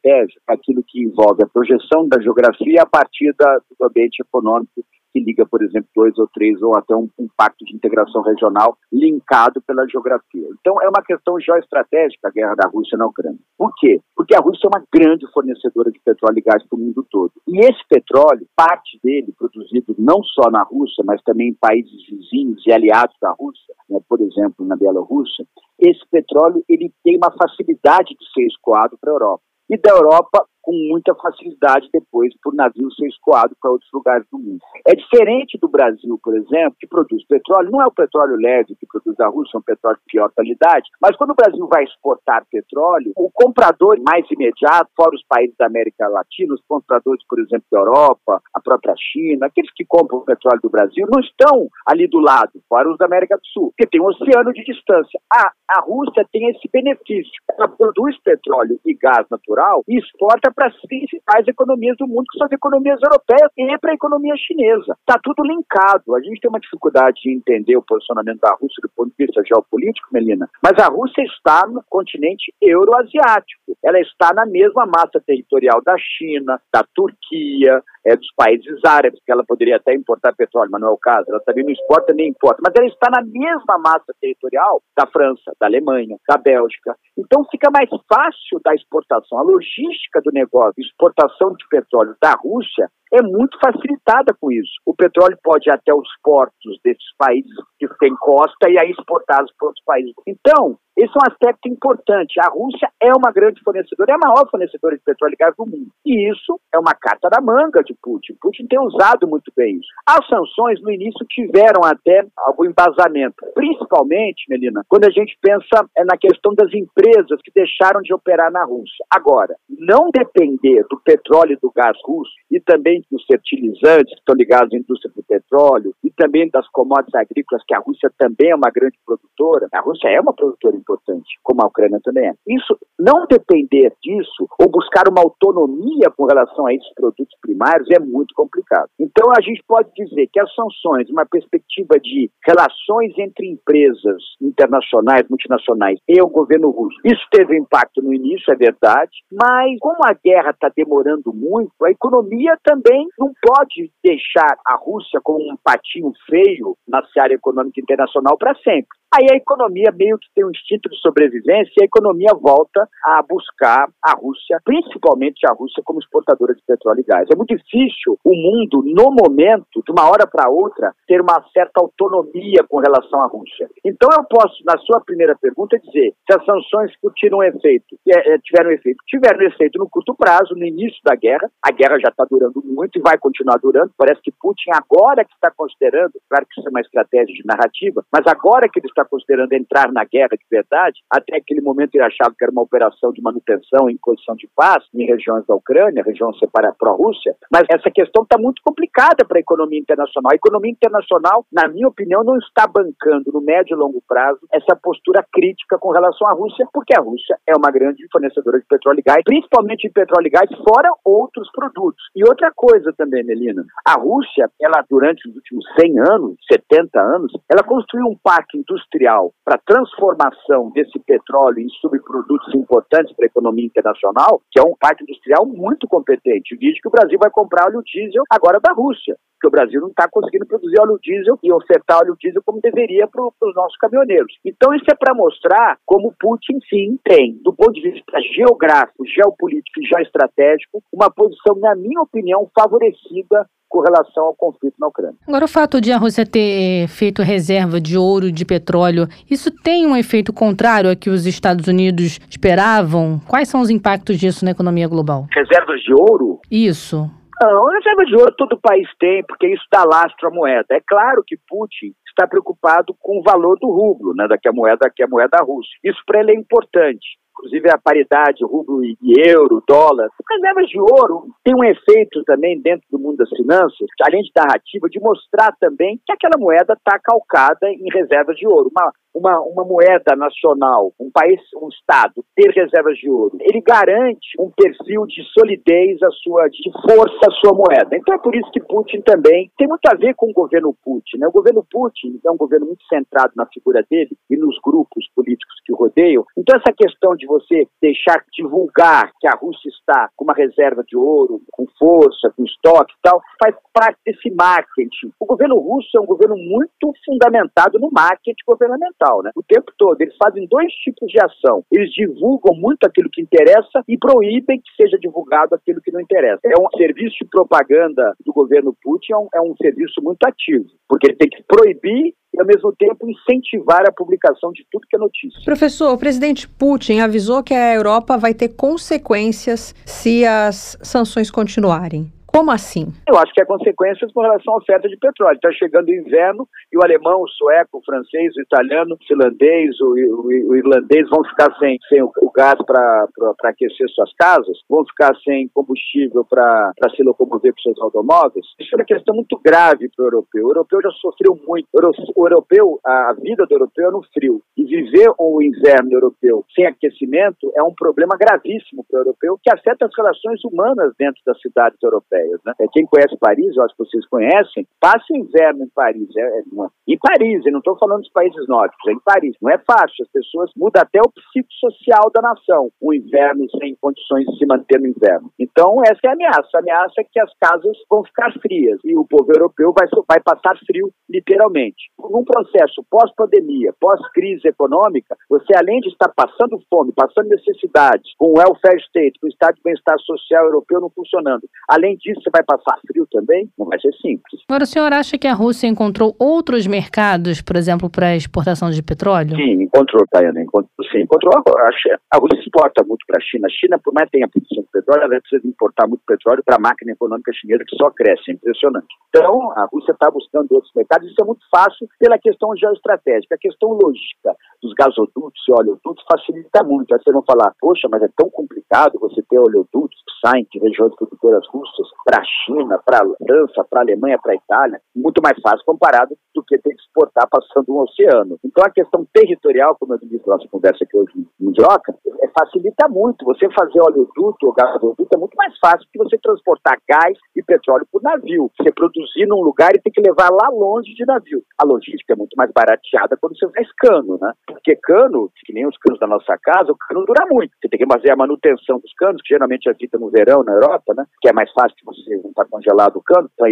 [0.06, 5.19] é aquilo que envolve a projeção da geografia a partir da, do ambiente econômico que
[5.19, 9.62] liga, por exemplo, dois ou três ou até um, um pacto de integração regional linkado
[9.62, 10.47] pela geografia.
[10.60, 13.39] Então, é uma questão geoestratégica a guerra da Rússia na Ucrânia.
[13.56, 14.02] Por quê?
[14.15, 17.32] Porque a Rússia é uma grande fornecedora de petróleo e gás para o mundo todo.
[17.47, 22.65] E esse petróleo, parte dele produzido não só na Rússia, mas também em países vizinhos
[22.65, 25.45] e aliados da Rússia, né, por exemplo, na Bielorrússia,
[25.80, 29.43] esse petróleo ele tem uma facilidade de ser escoado para a Europa.
[29.69, 34.39] E da Europa, com muita facilidade depois por navio ser escoado para outros lugares do
[34.39, 34.60] mundo.
[34.88, 38.88] É diferente do Brasil, por exemplo, que produz petróleo, não é o petróleo leve que
[38.88, 42.45] produz a Rússia, é um petróleo de pior qualidade, mas quando o Brasil vai exportar
[42.49, 47.65] petróleo, o comprador mais imediato, fora os países da América Latina, os compradores, por exemplo,
[47.69, 52.08] da Europa, a própria China, aqueles que compram o petróleo do Brasil, não estão ali
[52.08, 55.19] do lado, fora os da América do Sul, porque tem um oceano de distância.
[55.32, 57.34] A, a Rússia tem esse benefício.
[57.58, 62.38] Ela produz petróleo e gás natural e exporta para as principais economias do mundo, que
[62.38, 64.96] são as economias europeias e para a economia chinesa.
[65.00, 66.16] Está tudo linkado.
[66.16, 69.42] A gente tem uma dificuldade de entender o posicionamento da Rússia do ponto de vista
[69.46, 73.78] geopolítico, Melina, mas a Rússia está no continente euroasiático.
[73.84, 79.32] Ela está na mesma massa territorial da China, da Turquia, é, dos países árabes, que
[79.32, 81.26] ela poderia até importar petróleo, mas não é o caso.
[81.30, 82.62] Ela também não exporta nem importa.
[82.63, 86.96] Mas ela está na mesma massa territorial da França, da Alemanha, da Bélgica.
[87.18, 89.39] Então fica mais fácil da exportação.
[89.39, 94.73] A logística do negócio, exportação de petróleo da Rússia, é muito facilitada com isso.
[94.86, 99.52] O petróleo pode ir até os portos desses países que têm costa e aí exportados
[99.58, 100.13] para outros países.
[100.26, 102.39] Então, esse é um aspecto importante.
[102.39, 105.65] A Rússia é uma grande fornecedora, é a maior fornecedora de petróleo e gás do
[105.65, 105.89] mundo.
[106.06, 108.38] E isso é uma carta da manga de Putin.
[108.39, 109.89] Putin tem usado muito bem isso.
[110.08, 113.36] As sanções, no início, tiveram até algum embasamento.
[113.56, 118.52] Principalmente, Melina, quando a gente pensa é na questão das empresas que deixaram de operar
[118.52, 119.06] na Rússia.
[119.10, 124.36] Agora, não depender do petróleo e do gás russo e também dos fertilizantes que estão
[124.36, 128.56] ligados à indústria do petróleo e também das commodities agrícolas, que a Rússia também é
[128.56, 129.68] uma grande produtora.
[129.74, 132.34] A Rússia é uma produtora importante, como a Ucrânia também é.
[132.48, 138.00] Isso, não depender disso ou buscar uma autonomia com relação a esses produtos primários é
[138.00, 138.89] muito complicado.
[139.00, 145.28] Então, a gente pode dizer que as sanções, uma perspectiva de relações entre empresas internacionais,
[145.30, 150.13] multinacionais e o governo russo, isso teve impacto no início, é verdade, mas como a
[150.13, 156.12] guerra está demorando muito, a economia também não pode deixar a Rússia como um patinho
[156.29, 158.98] feio na área econômica internacional para sempre.
[159.13, 163.21] Aí a economia meio que tem um instinto de sobrevivência e a economia volta a
[163.21, 167.29] buscar a Rússia, principalmente a Rússia como exportadora de petróleo e gás.
[167.31, 171.79] É muito difícil o mundo, no momento, de uma hora para outra, ter uma certa
[171.79, 173.69] autonomia com relação à Rússia.
[173.85, 178.37] Então eu posso, na sua primeira pergunta, dizer se as sanções tiveram efeito, é, é,
[178.39, 181.52] tiveram efeito, tiveram efeito no curto prazo, no início da guerra.
[181.62, 183.92] A guerra já está durando muito e vai continuar durando.
[183.98, 188.04] Parece que Putin agora que está considerando, claro que isso é uma estratégia de narrativa,
[188.12, 192.04] mas agora que ele está considerando entrar na guerra de verdade, até aquele momento ele
[192.04, 196.04] achava que era uma operação de manutenção em condição de paz em regiões da Ucrânia,
[196.04, 200.31] região separada pró-Rússia, mas essa questão está muito complicada para a economia internacional.
[200.31, 204.75] A economia internacional, na minha opinião, não está bancando no médio e longo prazo essa
[204.75, 209.00] postura crítica com relação à Rússia, porque a Rússia é uma grande fornecedora de petróleo
[209.00, 212.04] e gás, principalmente de petróleo e gás, fora outros produtos.
[212.15, 212.63] E outra coisa
[212.98, 218.18] também, Melina, a Rússia, ela durante os últimos 100 anos, 70 anos, ela construiu um
[218.22, 224.64] parque industrial para transformação desse petróleo em subprodutos importantes para a economia internacional, que é
[224.64, 226.58] um parque industrial muito competente.
[226.58, 229.90] Diz que o Brasil vai comprar óleo diesel agora da Rússia, porque o Brasil não
[229.90, 234.34] está conseguindo produzir óleo diesel e ofertar óleo diesel como deveria para os nossos caminhoneiros.
[234.46, 239.82] Então isso é para mostrar como Putin, sim, tem, do ponto de vista geográfico, geopolítico
[239.82, 245.17] e geoestratégico, uma posição, na minha opinião, favorecida com relação ao conflito na Ucrânia.
[245.27, 249.49] Agora, o fato de a Rússia ter feito reserva de ouro e de petróleo, isso
[249.63, 253.19] tem um efeito contrário a que os Estados Unidos esperavam?
[253.27, 255.25] Quais são os impactos disso na economia global?
[255.33, 256.39] Reservas de ouro?
[256.51, 257.10] Isso.
[257.41, 260.67] Não, reserva de ouro todo país tem, porque isso dá lastro à moeda.
[260.69, 264.54] É claro que Putin está preocupado com o valor do rublo, né, da que a
[264.54, 265.69] moeda, que a moeda russa.
[265.83, 268.96] Isso para ele é importante inclusive a paridade rublo e
[269.27, 270.10] euro, dólar.
[270.29, 274.88] Reservas de ouro tem um efeito também dentro do mundo das finanças, além de narrativa,
[274.90, 278.69] de mostrar também que aquela moeda está calcada em reservas de ouro.
[278.71, 284.34] Uma, uma, uma moeda nacional, um país, um Estado, ter reservas de ouro, ele garante
[284.40, 287.96] um perfil de solidez, a sua, de força à sua moeda.
[287.96, 291.17] Então é por isso que Putin também tem muito a ver com o governo Putin.
[291.17, 291.27] Né?
[291.27, 295.56] O governo Putin é um governo muito centrado na figura dele e nos grupos políticos
[295.65, 296.25] que o rodeiam.
[296.38, 300.96] Então essa questão de você deixar divulgar que a Rússia está com uma reserva de
[300.98, 305.12] ouro, com força, com estoque e tal, faz parte desse marketing.
[305.19, 309.32] O governo russo é um governo muito fundamentado no marketing governamental, né?
[309.36, 310.00] O tempo todo.
[310.02, 311.63] Eles fazem dois tipos de ação.
[311.71, 316.40] Eles divulgam muito aquilo que interessa e proíbem que seja divulgado aquilo que não interessa.
[316.46, 320.69] É um serviço de propaganda do governo Putin, é um, é um serviço muito ativo,
[320.88, 324.96] porque ele tem que proibir e, ao mesmo tempo, incentivar a publicação de tudo que
[324.96, 325.42] é notícia.
[325.46, 332.12] Professor, o presidente Putin avisou que a Europa vai ter consequências se as sanções continuarem.
[332.36, 332.88] Como assim?
[333.08, 335.36] Eu acho que é consequências com relação à oferta de petróleo.
[335.36, 339.79] Está chegando o inverno e o alemão, o sueco, o francês, o italiano, o finlandês,
[339.79, 343.06] o, o, o irlandês vão ficar sem, sem o, o gás para
[343.44, 348.48] aquecer suas casas, vão ficar sem combustível para se locomover com seus automóveis.
[348.60, 350.48] Isso é uma questão muito grave para o europeu.
[350.48, 351.67] O europeu já sofreu muito.
[351.71, 354.42] O europeu, a vida do europeu é no frio.
[354.58, 359.54] E viver o inverno europeu sem aquecimento é um problema gravíssimo para o europeu que
[359.54, 362.40] afeta as relações humanas dentro das cidades europeias europeias.
[362.46, 362.54] Né?
[362.60, 366.10] É, quem conhece Paris, eu acho que vocês conhecem, passa inverno em Paris.
[366.15, 366.44] É, é,
[366.88, 369.36] em Paris, eu não estou falando dos países nórdicos, é em Paris.
[369.42, 374.26] Não é fácil, as pessoas mudam até o psicossocial da nação, o inverno sem condições
[374.26, 375.32] de se manter no inverno.
[375.40, 376.50] Então, essa é a ameaça.
[376.56, 380.19] A ameaça é que as casas vão ficar frias e o povo europeu vai, vai
[380.19, 381.92] passar frio, literalmente.
[382.00, 388.38] Num processo pós-pandemia, pós-crise econômica, você, além de estar passando fome, passando necessidades, com o
[388.38, 392.44] welfare state, com o estado de bem-estar social europeu não funcionando, além disso você vai
[392.44, 393.50] passar frio também?
[393.58, 394.42] Não vai ser simples.
[394.48, 398.82] Agora, o senhor acha que a Rússia encontrou outros mercados, por exemplo, para exportação de
[398.82, 399.36] petróleo?
[399.36, 400.42] Sim, encontrou, Tayana.
[400.42, 401.34] Encontrou, sim, encontrou.
[401.36, 401.70] A,
[402.12, 403.48] a Rússia exporta muito para a China.
[403.48, 406.56] A China, por mais que tenha produção de petróleo, ela precisa importar muito petróleo para
[406.56, 408.32] a máquina econômica chinesa, que só cresce.
[408.32, 408.88] É impressionante.
[409.10, 411.10] Então, a Rússia está buscando outros mercados.
[411.10, 413.36] Isso é muito fácil pela questão geoestratégica.
[413.36, 416.94] A questão logística dos gasodutos e oleodutos facilita muito.
[416.94, 420.96] Aí vocês vão falar, poxa, mas é tão complicado você ter oleodutos saem de regiões
[420.96, 424.82] produtoras russas para a China, para a França, para a Alemanha, para a Itália.
[424.96, 428.37] Muito mais fácil comparado do ter que exportar passando um oceano.
[428.43, 432.27] Então, a questão territorial, como eu disse na nossa conversa aqui hoje no Mundioca, é,
[432.29, 433.25] facilita muito.
[433.25, 437.87] Você fazer oleoduto ou gasoduto é muito mais fácil que você transportar gás e petróleo
[437.91, 438.51] por navio.
[438.58, 441.41] Você produzir num lugar e ter que levar lá longe de navio.
[441.60, 444.33] A logística é muito mais barateada quando você faz cano, né?
[444.47, 447.51] Porque cano, que nem os canos da nossa casa, o cano dura muito.
[447.60, 450.54] Você tem que fazer a manutenção dos canos, que geralmente é feita no verão na
[450.54, 451.06] Europa, né?
[451.21, 453.29] Que é mais fácil que você não está congelado o cano.
[453.33, 453.47] Então,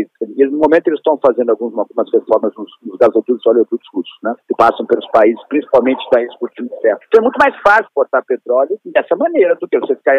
[0.51, 4.35] no momento eles estão fazendo algumas, algumas reformas nos, nos gasodutos e oleodutos russos, né?
[4.47, 6.99] Que passam pelos países, principalmente países exportando ferro.
[7.07, 10.13] Então é muito mais fácil exportar petróleo dessa maneira do que você ficar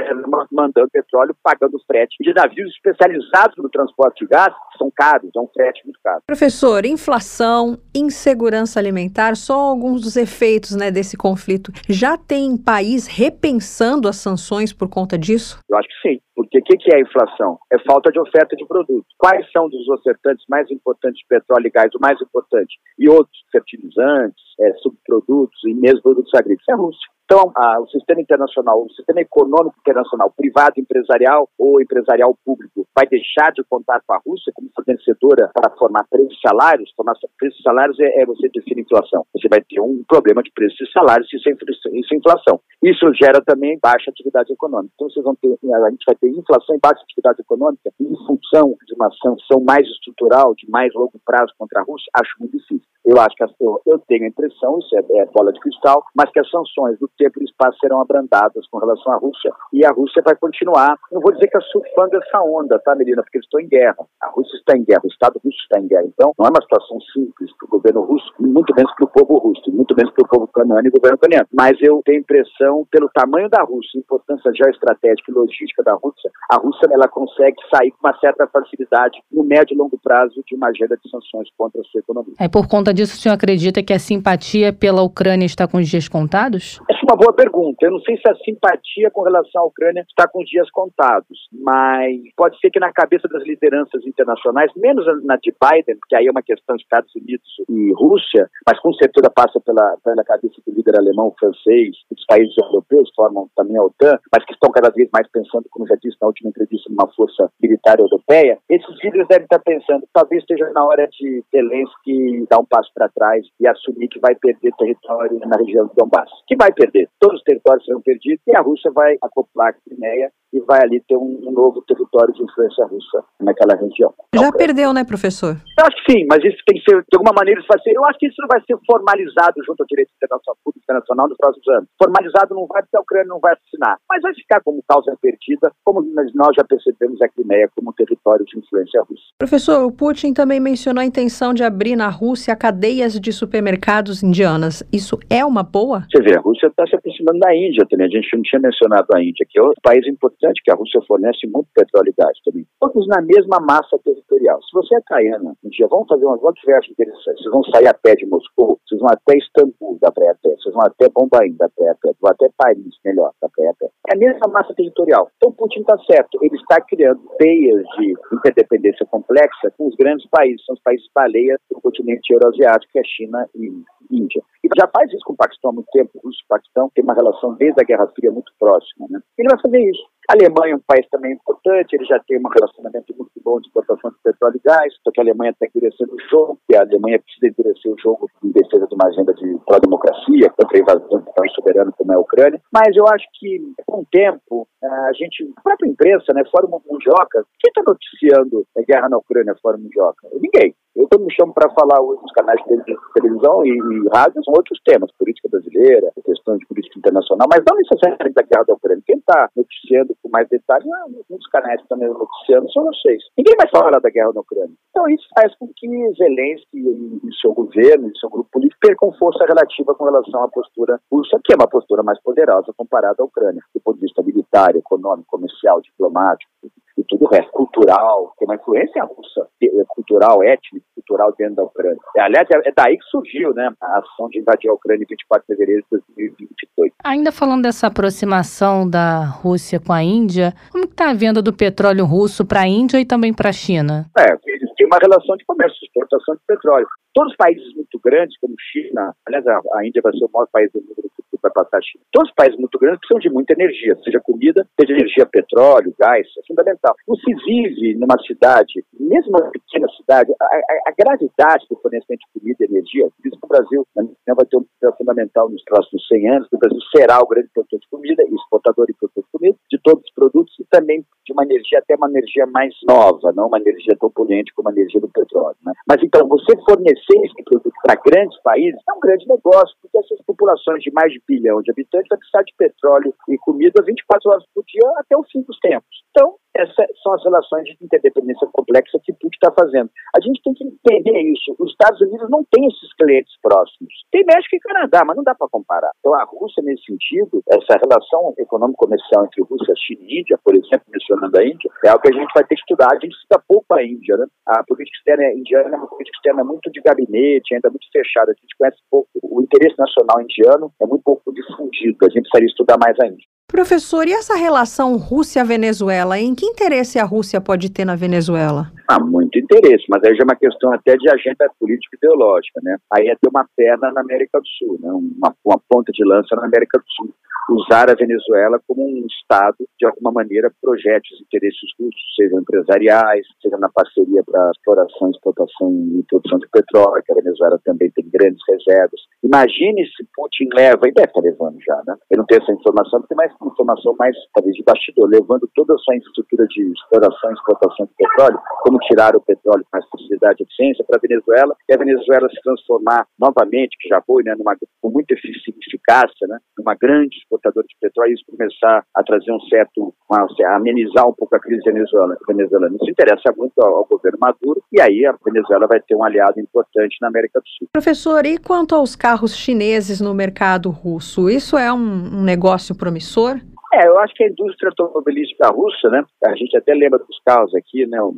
[0.51, 5.41] mandando petróleo pagando frete de navios especializados no transporte de gás, que são caros, é
[5.41, 6.23] um frete muito caro.
[6.27, 11.73] Professor, inflação, insegurança alimentar, só alguns dos efeitos né, desse conflito.
[11.89, 15.59] Já tem país repensando as sanções por conta disso?
[15.69, 16.21] Eu acho que sim.
[16.43, 17.59] Porque o que, que, é inflação?
[17.73, 19.07] É falta de oferta de produtos.
[19.17, 22.79] Quais são dos ofertantes mais importantes petróleo e gás, o mais importante?
[22.99, 26.69] E outros, fertilizantes, é, subprodutos e mesmo produtos agrícolas?
[26.69, 27.13] É a Rússia.
[27.33, 33.07] Então, a, o sistema internacional, o sistema econômico internacional, privado, empresarial ou empresarial público, vai
[33.07, 36.93] deixar de contar com a Rússia como fornecedora para formar preços e salários?
[36.95, 39.25] Formar preços e salários é, é, você definir inflação.
[39.35, 41.53] Você vai ter um problema de preços e salários isso é,
[41.99, 42.61] isso é inflação.
[42.83, 44.93] Isso gera também baixa atividade econômica.
[44.95, 48.77] Então, vocês vão ter, a gente vai ter inflação e baixa atividade econômica em função
[48.87, 52.87] de uma sanção mais estrutural, de mais longo prazo contra a Rússia, acho muito difícil.
[53.05, 56.31] Eu acho que eu, eu tenho a impressão, isso é, é, bola de cristal, mas
[56.31, 59.91] que as sanções do tempo e espaço serão abrandadas com relação à Rússia e a
[59.91, 63.47] Rússia vai continuar, não vou dizer que é surfando essa onda, tá, Melina, porque eles
[63.47, 64.07] estão em guerra.
[64.23, 66.05] A Rússia está em guerra, o Estado russo está em guerra.
[66.07, 69.39] Então, não é uma situação simples para o governo russo, muito menos para o povo
[69.39, 71.47] russo, muito menos para o povo ucraniano e o governo ucraniano.
[71.53, 76.31] Mas eu tenho a impressão, pelo tamanho da Rússia, importância geoestratégica e logística da Rússia,
[76.51, 80.55] a Rússia ela consegue sair com uma certa facilidade no médio e longo prazo de
[80.55, 82.35] uma agenda de sanções contra a sua economia.
[82.39, 85.89] É por conta disso, o senhor acredita que a simpatia pela Ucrânia está com os
[85.89, 86.81] dias contados?
[86.89, 87.85] Essa é uma boa pergunta.
[87.87, 91.49] Eu não sei se a simpatia com relação à Ucrânia está com os dias contados,
[91.53, 96.27] mas pode ser que na cabeça das lideranças internacionais, menos na de Biden, que aí
[96.27, 100.55] é uma questão de Estados Unidos e Rússia, mas com certeza passa pela, pela cabeça
[100.67, 104.91] do líder alemão, francês, dos países europeus, formam também a OTAN, mas que estão cada
[104.91, 108.59] vez mais pensando, como já disse na última entrevista, numa força militar europeia.
[108.69, 113.09] Esses líderes devem estar pensando, talvez esteja na hora de Zelensky dar um passo para
[113.09, 116.31] trás e assumir que vai perder território na região do Donbass.
[116.47, 117.09] Que vai perder.
[117.19, 121.01] Todos os territórios serão perdidos e a Rússia vai acoplar a Crimeia e vai ali
[121.09, 124.13] ter um, um, novo território de influência russa naquela região.
[124.37, 125.57] Já perdeu, né, professor?
[125.57, 127.97] Eu acho que sim, mas isso tem que ser, de alguma maneira, isso vai ser,
[127.97, 131.39] eu acho que isso não vai ser formalizado junto ao direito internacional, público internacional nos
[131.39, 131.89] próximos anos.
[131.97, 135.73] Formalizado não vai, porque a Ucrânia não vai assinar, mas vai ficar como causa perdida,
[135.85, 139.32] como nós já percebemos a Crimeia como território de influência russa.
[139.43, 144.85] Professor, o Putin também mencionou a intenção de abrir na Rússia cadeias de supermercados indianas.
[144.93, 146.07] Isso é uma boa?
[146.07, 148.07] Você vê, a Rússia está se aproximando da Índia também.
[148.07, 151.01] A gente não tinha mencionado a Índia, que é outro país importante que a Rússia
[151.09, 152.65] fornece muito petróleo e gás também.
[152.79, 154.63] Todos na mesma massa territorial.
[154.63, 157.43] Se você é caiana, um dia vamos fazer umas viagens interessantes.
[157.43, 160.55] Vocês vão sair a pé de Moscou, vocês vão até Istambul da praia a pé,
[160.55, 163.75] vocês vão até Bombaim da praia a pé, vão até Paris, melhor, da praia a
[163.75, 163.91] pé.
[164.11, 165.31] É a mesma massa territorial.
[165.37, 166.39] Então Putin está certo.
[166.43, 171.57] Ele está criando teias de interdependência complexa com os grandes países, são os países baleia
[171.71, 173.71] do continente euroasiático, que é China e
[174.13, 174.43] Índia.
[174.63, 176.11] E já faz isso com o Paquistão há muito tempo.
[176.15, 179.07] O Rússia e o Paquistão têm uma relação desde a Guerra Fria muito próxima.
[179.11, 179.21] Né?
[179.39, 180.03] Ele vai fazer isso.
[180.31, 183.67] A Alemanha é um país também importante, ele já tem um relacionamento muito bom de
[183.67, 186.83] exportação de petróleo e gás, só que a Alemanha está endurecendo o jogo, e a
[186.83, 191.19] Alemanha precisa endurecer o jogo em defesa de uma agenda de pró-democracia, contra a invasão
[191.19, 192.61] de país soberano como é a Ucrânia.
[192.73, 197.45] Mas eu acho que, com o tempo, a gente, a própria imprensa, né, Fórum Mundioca,
[197.59, 200.29] quem está noticiando a guerra na Ucrânia, Fórum Mundioca?
[200.41, 200.75] Ninguém.
[200.95, 204.53] Eu, quando me chamo para falar hoje nos canais de televisão e, e, rádio, são
[204.55, 209.03] outros temas, política brasileira, questão de política internacional, mas não necessariamente da guerra da Ucrânia.
[209.07, 213.23] Quem está noticiando com mais detalhes, ah, muitos canais que também noticiando são vocês.
[213.37, 214.75] Ninguém vai falar da guerra da Ucrânia.
[214.91, 219.13] Então isso faz com que Zelensky e, e seu governo e seu grupo político percam
[219.15, 223.25] força relativa com relação à postura russa, que é uma postura mais poderosa comparada à
[223.25, 226.51] Ucrânia, do ponto de vista militar, econômico, comercial, diplomático.
[226.97, 227.51] E tudo o resto.
[227.53, 229.49] Cultural, tem uma influência russa,
[229.89, 231.99] cultural, étnica, cultural dentro da Ucrânia.
[232.19, 235.55] Aliás, é daí que surgiu né, a ação de invadir a Ucrânia em 24 de
[235.55, 236.93] fevereiro de 2022.
[237.05, 242.05] Ainda falando dessa aproximação da Rússia com a Índia, como está a venda do petróleo
[242.05, 244.07] russo para a Índia e também para a China?
[244.19, 244.37] É,
[244.77, 246.87] têm uma relação de comércio, exportação de petróleo.
[247.15, 250.71] Todos os países muito grandes, como China, aliás, a Índia vai ser o maior país
[250.73, 251.13] do mundo
[251.43, 252.05] vai passar a China.
[252.13, 256.27] Todos os países muito grandes precisam de muita energia, seja comida, seja energia, petróleo, gás,
[256.39, 256.95] é fundamental.
[257.07, 262.21] Não se vive numa cidade, mesmo uma pequena cidade, a, a, a gravidade do fornecimento
[262.21, 265.63] de comida e energia, por isso que o Brasil vai ter um papel fundamental nos
[265.65, 269.31] próximos 100 anos, o Brasil será o grande produtor de comida, exportador e produtor de
[269.31, 273.33] comida, de todos os produtos e também de uma energia, até uma energia mais nova,
[273.33, 275.57] não uma energia tão poluente como a energia do petróleo.
[275.65, 275.73] Né?
[275.87, 280.21] Mas então, você fornecer esse produto para grandes países é um grande negócio, porque essas
[280.23, 284.45] populações de mais de bilhão de habitantes vão precisar de petróleo e comida 24 horas
[284.55, 286.03] por dia até o fim dos tempos.
[286.11, 289.91] Então, essas são as relações de interdependência complexa que Putin está fazendo.
[290.15, 291.55] A gente tem que entender isso.
[291.59, 293.93] Os Estados Unidos não têm esses clientes próximos.
[294.11, 295.91] Tem México e Canadá, mas não dá para comparar.
[296.01, 300.87] Então, a Rússia, nesse sentido, essa relação econômico-comercial entre Rússia, China e Índia, por exemplo,
[300.89, 302.89] mencionando a Índia, é algo que a gente vai ter que estudar.
[302.93, 304.27] A gente estuda pouco a Índia, né?
[304.47, 308.33] A política externa indiana é uma política externa muito de gabinete, ainda muito fechada.
[308.33, 309.09] A gente conhece pouco.
[309.23, 311.97] O interesse nacional indiano é muito pouco difundido.
[312.03, 313.27] A gente precisaria estudar mais a Índia.
[313.53, 316.19] Professor, e essa relação Rússia-Venezuela?
[316.19, 318.73] Em que interesse a Rússia pode ter na Venezuela?
[318.89, 322.79] Há muito interesse, mas aí já é uma questão até de agenda política ideológica, né?
[322.91, 324.91] Aí é ter uma perna na América do Sul, né?
[324.91, 327.15] uma, uma ponta de lança na América do Sul
[327.51, 333.27] usar a Venezuela como um Estado, de alguma maneira, projete os interesses russos, sejam empresariais,
[333.41, 338.09] seja na parceria para exploração, exportação e produção de petróleo, que a Venezuela também tem
[338.13, 339.01] grandes reservas.
[339.23, 341.97] Imagine se Putin leva, e deve estar levando já, né?
[342.11, 345.79] Eu não tenho essa informação, tem mais informação mais, talvez, de bastidor, levando toda a
[345.79, 350.45] sua infraestrutura de exploração exportação de petróleo, como tirar o petróleo com mais facilidade e
[350.45, 354.57] eficiência para a Venezuela, e a Venezuela se transformar novamente, que já foi, né, numa,
[354.81, 359.41] com muita eficácia, né, numa grande exportadora de petróleo, e isso começar a trazer um
[359.43, 362.17] certo, uma, a amenizar um pouco a crise venezuelana.
[362.27, 362.77] venezuelana.
[362.81, 366.41] Isso interessa muito ao, ao governo Maduro, e aí a Venezuela vai ter um aliado
[366.41, 367.69] importante na América do Sul.
[367.73, 371.29] Professor, e quanto aos carros chineses no mercado russo?
[371.29, 373.41] Isso é um, um negócio promissor?
[373.75, 376.05] É, eu acho que a indústria automobilística russa, né?
[376.27, 378.01] A gente até lembra dos carros aqui, né?
[378.03, 378.15] O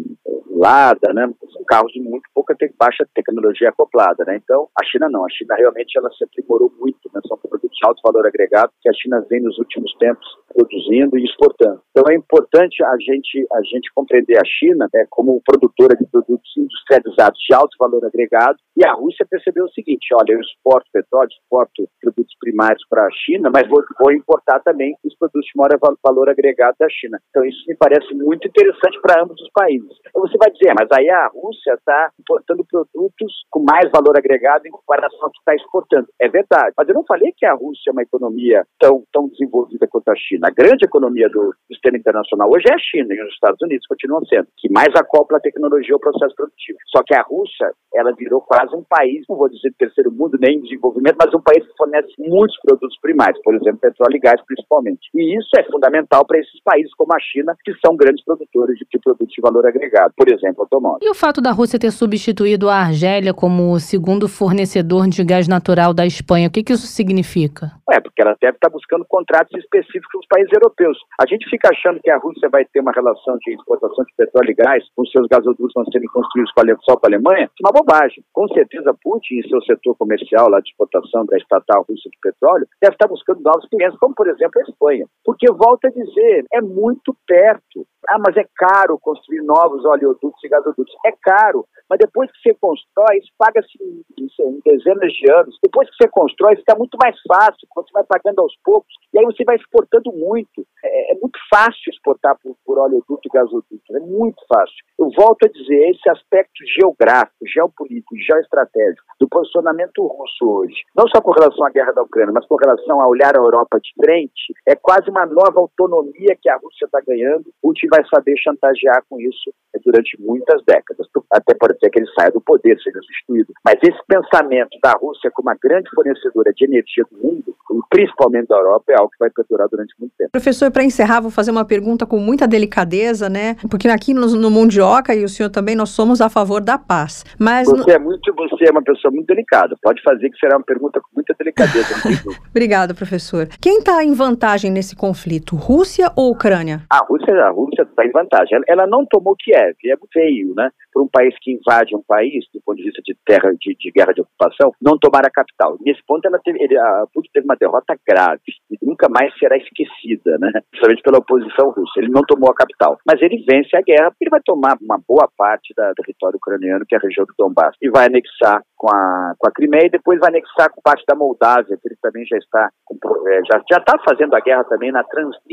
[0.50, 1.30] Lada, né?
[1.66, 4.36] Carros de muito pouca baixa tecnologia acoplada, né?
[4.36, 5.24] Então, a China não.
[5.24, 7.20] A China realmente ela se aprimorou muito, né?
[7.26, 11.24] São produtos de alto valor agregado que a China vem nos últimos tempos produzindo e
[11.24, 11.82] exportando.
[11.90, 16.50] Então, é importante a gente a gente compreender a China né, como produtora de produtos
[16.56, 21.28] industrializados de alto valor agregado e a Rússia percebeu o seguinte: olha, eu exporto petróleo,
[21.28, 25.78] exporto produtos primários para a China, mas vou, vou importar também os produtos de maior
[26.02, 27.18] valor agregado da China.
[27.30, 29.90] Então, isso me parece muito interessante para ambos os países.
[30.06, 34.66] Então, você vai dizer, mas aí a Rússia está importando produtos com mais valor agregado
[34.66, 36.08] em comparação ao que está exportando.
[36.20, 36.74] É verdade.
[36.76, 40.16] Mas eu não falei que a Rússia é uma economia tão, tão desenvolvida quanto a
[40.16, 40.43] China.
[40.44, 44.24] A grande economia do, sistema internacional hoje é a China e os Estados Unidos continuam
[44.26, 46.78] sendo, que mais acopla a tecnologia ao processo produtivo.
[46.88, 50.60] Só que a Rússia, ela virou quase um país, não vou dizer terceiro mundo nem
[50.60, 55.08] desenvolvimento, mas um país que fornece muitos produtos primários, por exemplo, petróleo e gás principalmente.
[55.14, 58.98] E isso é fundamental para esses países como a China, que são grandes produtores de,
[58.98, 60.98] produtos de valor agregado, por exemplo, automóvel.
[61.02, 65.48] E o fato da Rússia ter substituído a Argélia como o segundo fornecedor de gás
[65.48, 67.72] natural da Espanha, o que, que isso significa?
[67.90, 70.98] É, porque ela deve estar buscando contratos específicos países europeus.
[71.22, 74.50] A gente fica achando que a Rússia vai ter uma relação de exportação de petróleo
[74.50, 76.50] e gás, com seus gasodutos vão serem construídos
[76.82, 78.24] só para a Alemanha, é uma bobagem.
[78.32, 82.66] Com certeza, Putin, em seu setor comercial lá de exportação da estatal russa de petróleo,
[82.82, 85.06] deve estar buscando novos clientes, como por exemplo a Espanha.
[85.24, 87.86] Porque, volta a dizer, é muito perto.
[88.08, 90.94] Ah, mas é caro construir novos oleodutos e gasodutos.
[91.06, 95.58] É caro, mas depois que você constrói, isso paga-se em, dezenas de anos.
[95.62, 99.24] Depois que você constrói, fica muito mais fácil, você vai pagando aos poucos, e aí
[99.24, 100.66] você vai exportando muito.
[100.84, 104.74] É, é muito fácil exportar por, por oleoduto e gasoduto, é muito fácil.
[104.98, 111.20] Eu volto a dizer, esse aspecto geográfico, geopolítico, geoestratégico do posicionamento russo hoje, não só
[111.20, 114.52] com relação à guerra da Ucrânia, mas com relação a olhar a Europa de frente,
[114.66, 117.52] é quase uma nova autonomia que a Rússia está ganhando.
[117.62, 119.52] Putin vai saber chantagear com isso
[119.84, 121.06] durante muitas décadas.
[121.30, 123.52] Até pode ser que ele saia do poder, seja substituído.
[123.64, 127.54] Mas esse pensamento da Rússia como uma grande fornecedora de energia do mundo,
[127.90, 130.30] principalmente da Europa, é algo que vai perdurar durante muito tempo.
[130.32, 133.56] Professor, para encerrar, vou fazer uma pergunta com muita delicadeza, né?
[133.70, 137.24] Porque aqui no, no Mundioca e o senhor também, nós somos a favor da paz.
[137.38, 137.96] Mas você no...
[137.96, 139.76] é muito, você é uma pessoa muito delicada.
[139.82, 141.94] Pode fazer que será uma pergunta com muita delicadeza.
[142.50, 143.48] Obrigada, professor.
[143.60, 146.82] Quem está em vantagem nesse conflito, Rússia ou Ucrânia?
[146.90, 148.60] A Rússia, a Rússia está em vantagem.
[148.68, 150.70] Ela, não tomou Kiev, é feio, né?
[150.92, 153.90] Para um país que invade um país, do ponto de vista de terra de, de
[153.90, 155.76] guerra de ocupação, não tomar a capital.
[155.80, 159.56] Nesse ponto, ela teve, ele, a Putin teve uma derrota grave e nunca mais será
[159.56, 160.50] esquecida, né?
[160.70, 162.00] Principalmente pela oposição russa.
[162.00, 164.98] Ele não tomou a capital, mas ele vence a guerra porque ele vai tomar uma
[165.06, 168.88] boa parte do território ucraniano, que é a região do Donbass, e vai anexar com
[168.88, 172.24] a, com a Crimeia e depois vai anexar com parte da Moldávia, que ele também
[172.26, 172.96] já está com,
[173.28, 175.44] é, já já está fazendo a guerra também na Transnistria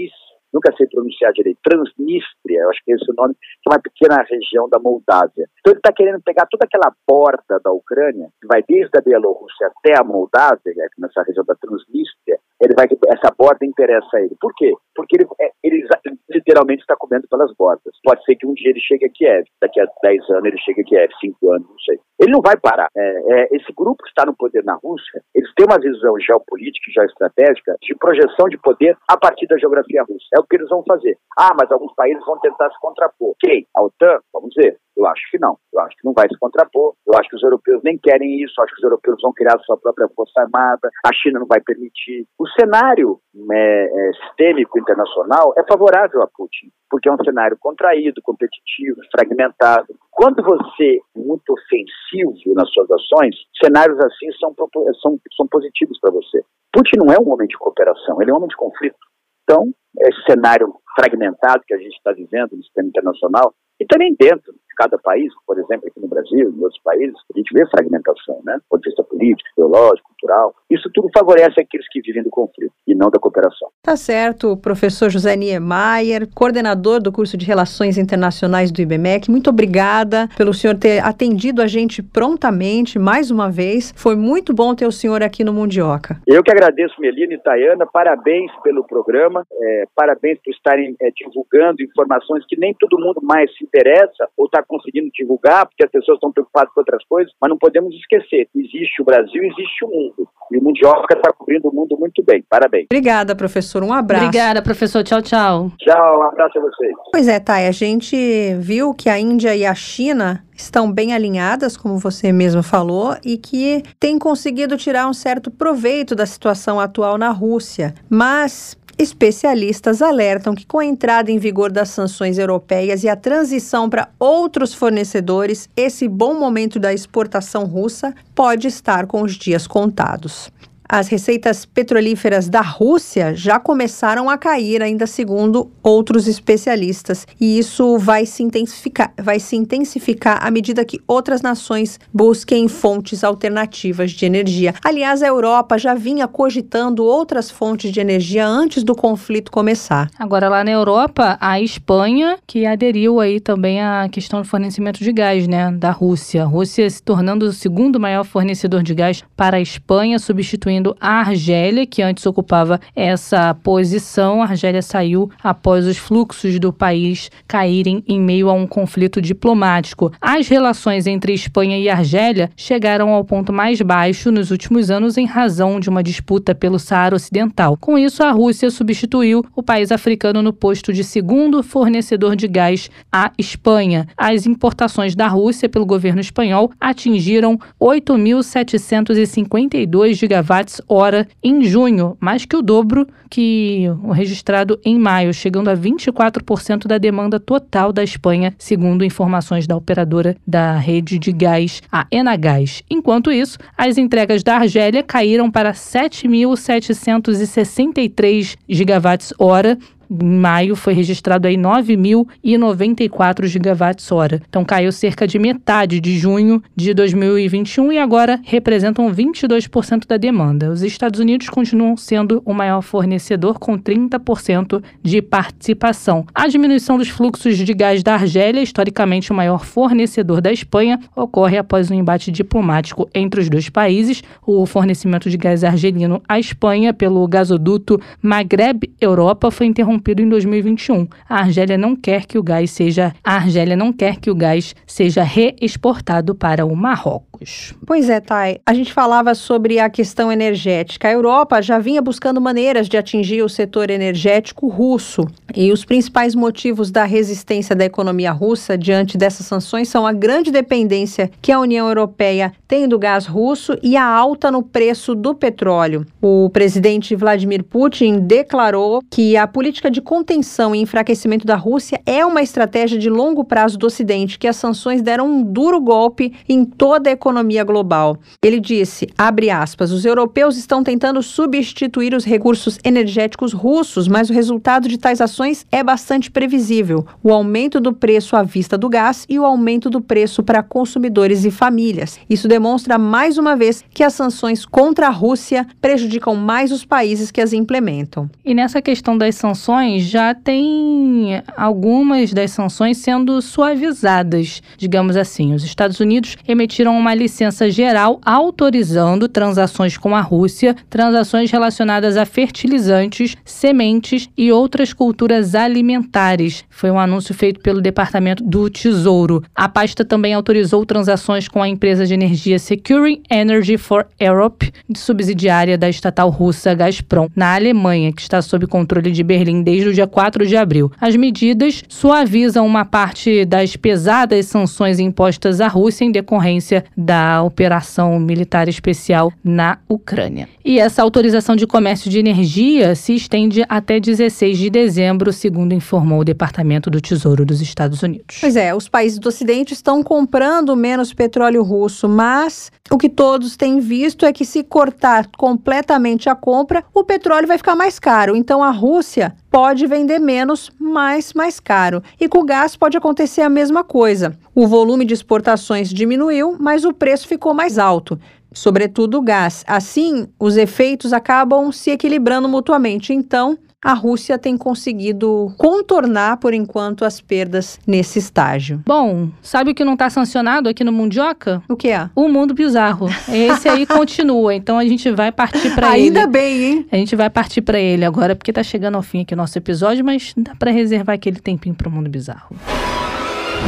[0.53, 3.81] nunca sei pronunciar direito, Transnistria, eu acho que é esse o nome, que é uma
[3.81, 5.47] pequena região da Moldávia.
[5.59, 9.67] Então ele está querendo pegar toda aquela borda da Ucrânia, que vai desde a Bielorrússia
[9.67, 14.35] até a Moldávia, é nessa região da Transnistria, ele vai, essa borda interessa a ele.
[14.39, 14.71] Por quê?
[14.95, 15.87] Porque ele, é, ele
[16.29, 17.93] literalmente está comendo pelas bordas.
[18.03, 20.81] Pode ser que um dia ele chegue a Kiev, daqui a 10 anos ele chegue
[20.81, 21.99] a Kiev, 5 anos, não sei.
[22.21, 22.87] Ele não vai parar.
[22.95, 26.85] É, é, esse grupo que está no poder na Rússia, eles têm uma visão geopolítica
[26.87, 30.27] e geoestratégica de projeção de poder a partir da geografia russa.
[30.35, 31.17] É o que eles vão fazer.
[31.35, 33.33] Ah, mas alguns países vão tentar se contrapor.
[33.39, 33.65] Quem?
[33.75, 34.19] A OTAN?
[34.31, 34.77] Vamos ver.
[34.95, 35.57] Eu acho que não.
[35.73, 36.93] Eu acho que não vai se contrapor.
[37.07, 38.53] Eu acho que os europeus nem querem isso.
[38.57, 40.89] Eu acho que os europeus vão criar sua própria força armada.
[41.03, 42.27] A China não vai permitir.
[42.37, 43.19] O cenário
[43.51, 49.95] é, é, sistêmico internacional é favorável a Putin, porque é um cenário contraído, competitivo, fragmentado.
[50.11, 54.53] Quando você é muito ofensivo nas suas ações, cenários assim são,
[55.01, 56.43] são, são positivos para você.
[56.71, 58.97] Putin não é um homem de cooperação, ele é um homem de conflito.
[59.43, 64.53] Então, esse cenário fragmentado que a gente está vivendo no sistema internacional, e também dentro
[64.53, 68.41] de cada país, por exemplo, aqui no Brasil, em outros países, a gente vê fragmentação,
[68.45, 68.55] né?
[68.55, 70.53] Do ponto de vista político, ideológico, cultural.
[70.69, 73.69] Isso tudo favorece aqueles que vivem do conflito e não da cooperação.
[73.81, 79.29] Tá certo, professor José Niemeyer, coordenador do curso de Relações Internacionais do IBMEC.
[79.29, 83.93] Muito obrigada pelo senhor ter atendido a gente prontamente, mais uma vez.
[83.97, 86.19] Foi muito bom ter o senhor aqui no Mundioca.
[86.27, 87.85] Eu que agradeço, Melina e Tayana.
[87.85, 93.51] Parabéns pelo programa, é, parabéns por estarem é, divulgando informações que nem todo mundo mais
[93.57, 97.49] se interessa ou está conseguindo divulgar, porque as pessoas estão preocupadas com outras coisas, mas
[97.49, 100.27] não podemos esquecer: existe o Brasil, existe o mundo.
[100.51, 102.43] E o Mundioca está cobrindo o mundo muito bem.
[102.49, 102.87] Parabéns.
[102.91, 103.83] Obrigada, professor.
[103.83, 104.25] Um abraço.
[104.25, 105.03] Obrigada, professor.
[105.03, 105.71] Tchau, tchau.
[105.79, 106.93] Tchau, um abraço a vocês.
[107.11, 111.75] Pois é, Thay, a gente viu que a Índia e a China estão bem alinhadas,
[111.75, 117.17] como você mesmo falou, e que têm conseguido tirar um certo proveito da situação atual
[117.17, 117.93] na Rússia.
[118.09, 123.89] Mas Especialistas alertam que, com a entrada em vigor das sanções europeias e a transição
[123.89, 130.51] para outros fornecedores, esse bom momento da exportação russa pode estar com os dias contados.
[130.93, 137.97] As receitas petrolíferas da Rússia já começaram a cair, ainda segundo outros especialistas, e isso
[137.97, 144.25] vai se intensificar, vai se intensificar à medida que outras nações busquem fontes alternativas de
[144.25, 144.73] energia.
[144.83, 150.11] Aliás, a Europa já vinha cogitando outras fontes de energia antes do conflito começar.
[150.19, 155.13] Agora lá na Europa, a Espanha que aderiu aí também à questão do fornecimento de
[155.13, 156.43] gás, né, da Rússia.
[156.43, 161.19] A Rússia se tornando o segundo maior fornecedor de gás para a Espanha, substituindo a
[161.19, 164.41] Argélia, que antes ocupava essa posição.
[164.41, 170.11] A Argélia saiu após os fluxos do país caírem em meio a um conflito diplomático.
[170.19, 175.25] As relações entre Espanha e Argélia chegaram ao ponto mais baixo nos últimos anos em
[175.25, 177.77] razão de uma disputa pelo Saara Ocidental.
[177.77, 182.89] Com isso, a Rússia substituiu o país africano no posto de segundo fornecedor de gás
[183.11, 184.07] à Espanha.
[184.17, 192.55] As importações da Rússia pelo governo espanhol atingiram 8.752 gigawatts hora em junho, mais que
[192.55, 198.53] o dobro que o registrado em maio, chegando a 24% da demanda total da Espanha,
[198.57, 202.83] segundo informações da operadora da rede de gás, a Enagás.
[202.89, 209.77] Enquanto isso, as entregas da Argélia caíram para 7.763 gigawatts hora
[210.11, 214.41] em maio foi registrado aí 9.094 gigawatts-hora.
[214.49, 220.69] Então caiu cerca de metade de junho de 2021 e agora representam 22% da demanda.
[220.69, 226.25] Os Estados Unidos continuam sendo o maior fornecedor com 30% de participação.
[226.35, 231.57] A diminuição dos fluxos de gás da Argélia, historicamente o maior fornecedor da Espanha, ocorre
[231.57, 234.21] após um embate diplomático entre os dois países.
[234.45, 240.29] O fornecimento de gás argelino à Espanha pelo gasoduto Maghreb Europa foi interrompido interrompido em
[240.29, 241.07] 2021.
[241.29, 244.75] A Argélia não quer que o gás seja a Argélia não quer que o gás
[244.85, 247.73] seja reexportado para o Marrocos.
[247.85, 248.59] Pois é, Thay.
[248.65, 251.07] A gente falava sobre a questão energética.
[251.07, 255.27] A Europa já vinha buscando maneiras de atingir o setor energético russo.
[255.55, 260.51] E os principais motivos da resistência da economia russa diante dessas sanções são a grande
[260.51, 265.33] dependência que a União Europeia tem do gás russo e a alta no preço do
[265.33, 266.05] petróleo.
[266.21, 272.25] O presidente Vladimir Putin declarou que a política de contenção e enfraquecimento da Rússia é
[272.25, 276.63] uma estratégia de longo prazo do Ocidente, que as sanções deram um duro golpe em
[276.63, 278.17] toda a economia global.
[278.43, 284.33] Ele disse, abre aspas, os europeus estão tentando substituir os recursos energéticos russos, mas o
[284.33, 287.05] resultado de tais ações é bastante previsível.
[287.21, 291.45] O aumento do preço à vista do gás e o aumento do preço para consumidores
[291.45, 292.19] e famílias.
[292.29, 297.31] Isso demonstra mais uma vez que as sanções contra a Rússia prejudicam mais os países
[297.31, 298.29] que as implementam.
[298.45, 305.53] E nessa questão das sanções, já tem algumas das sanções sendo suavizadas, digamos assim.
[305.53, 312.25] Os Estados Unidos emitiram uma licença geral autorizando transações com a Rússia, transações relacionadas a
[312.25, 316.63] fertilizantes, sementes e outras culturas alimentares.
[316.69, 319.43] Foi um anúncio feito pelo Departamento do Tesouro.
[319.55, 325.77] A pasta também autorizou transações com a empresa de energia Securing Energy for Europe, subsidiária
[325.77, 330.07] da estatal russa Gazprom, na Alemanha, que está sob controle de Berlim desde o dia
[330.07, 330.91] 4 de abril.
[330.99, 338.19] As medidas suavizam uma parte das pesadas sanções impostas à Rússia em decorrência da operação
[338.19, 340.47] militar especial na Ucrânia.
[340.63, 346.19] E essa autorização de comércio de energia se estende até 16 de dezembro, segundo informou
[346.19, 348.37] o Departamento do Tesouro dos Estados Unidos.
[348.39, 353.55] Pois é, os países do Ocidente estão comprando menos petróleo russo, mas o que todos
[353.55, 358.35] têm visto é que se cortar completamente a compra, o petróleo vai ficar mais caro.
[358.35, 362.01] Então a Rússia pode vender menos, mas mais caro.
[362.17, 364.35] E com o gás pode acontecer a mesma coisa.
[364.55, 368.17] O volume de exportações diminuiu, mas o preço ficou mais alto.
[368.53, 369.63] Sobretudo o gás.
[369.67, 373.13] Assim, os efeitos acabam se equilibrando mutuamente.
[373.13, 378.83] Então, a Rússia tem conseguido contornar, por enquanto, as perdas nesse estágio.
[378.85, 381.63] Bom, sabe o que não está sancionado aqui no Mundioca?
[381.67, 382.07] O que é?
[382.15, 383.07] O Mundo Bizarro.
[383.27, 386.17] Esse aí continua, então a gente vai partir para ele.
[386.17, 386.87] Ainda bem, hein?
[386.91, 389.57] A gente vai partir para ele agora, porque tá chegando ao fim aqui o nosso
[389.57, 392.55] episódio, mas dá para reservar aquele tempinho para o Mundo Bizarro.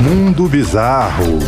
[0.03, 1.39] Mundo Bizarro.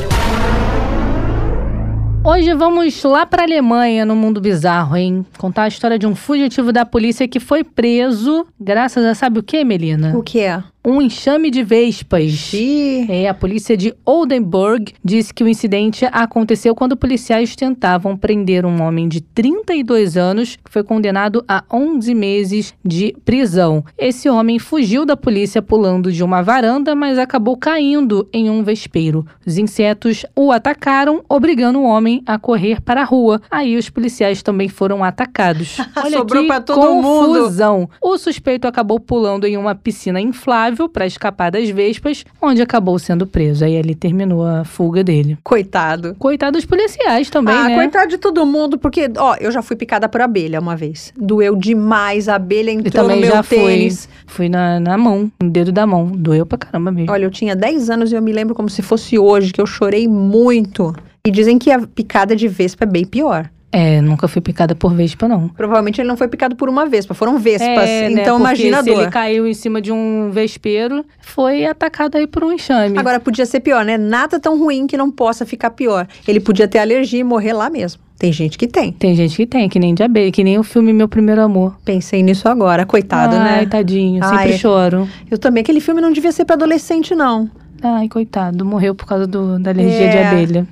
[2.25, 5.23] Hoje vamos lá para a Alemanha, no mundo bizarro, hein?
[5.37, 9.43] Contar a história de um fugitivo da polícia que foi preso graças a sabe o
[9.43, 10.17] que, Melina?
[10.17, 10.63] O que é?
[10.85, 12.29] Um enxame de vespas.
[12.31, 13.07] Xiii.
[13.09, 18.81] É, a polícia de Oldenburg disse que o incidente aconteceu quando policiais tentavam prender um
[18.83, 23.83] homem de 32 anos que foi condenado a 11 meses de prisão.
[23.97, 29.25] Esse homem fugiu da polícia pulando de uma varanda, mas acabou caindo em um vespeiro.
[29.45, 33.41] Os insetos o atacaram, obrigando o homem a correr para a rua.
[33.49, 35.77] Aí os policiais também foram atacados.
[35.97, 37.39] Olha Sobrou que pra todo mundo.
[37.39, 37.89] confusão.
[37.99, 43.25] O suspeito acabou pulando em uma piscina inflável para escapar das vespas, onde acabou sendo
[43.25, 43.65] preso.
[43.65, 45.37] Aí ele terminou a fuga dele.
[45.43, 46.15] Coitado.
[46.19, 47.75] Coitado dos policiais também, ah, né?
[47.75, 51.13] coitado de todo mundo, porque, ó, eu já fui picada por abelha uma vez.
[51.17, 53.57] Doeu demais, a abelha Eu entrou no também meu já fui.
[53.57, 54.09] tênis.
[54.27, 56.07] Fui na, na mão, no dedo da mão.
[56.07, 57.11] Doeu pra caramba mesmo.
[57.11, 59.65] Olha, eu tinha 10 anos e eu me lembro como se fosse hoje, que eu
[59.65, 60.95] chorei muito.
[61.25, 63.49] E dizem que a picada de vespa é bem pior.
[63.71, 65.49] É, nunca fui picada por vespa, não.
[65.49, 67.67] Provavelmente ele não foi picado por uma vespa, foram vespas.
[67.89, 69.01] É, né, então porque imagina a se dor.
[69.01, 72.97] ele caiu em cima de um vespeiro, foi atacado aí por um enxame.
[72.97, 73.97] Agora podia ser pior, né?
[73.97, 76.07] Nada tão ruim que não possa ficar pior.
[76.25, 78.01] Ele podia ter alergia e morrer lá mesmo.
[78.17, 78.93] Tem gente que tem.
[78.93, 81.75] Tem gente que tem, que nem de abelha, que nem o filme Meu Primeiro Amor.
[81.83, 83.65] Pensei nisso agora, coitado, Ai, né?
[83.65, 84.37] tadinho, Ai.
[84.37, 85.05] sempre choro.
[85.29, 87.49] Eu também, aquele filme não devia ser pra adolescente, não.
[87.83, 90.09] Ai, coitado, morreu por causa do, da alergia É.
[90.11, 90.67] de abelha.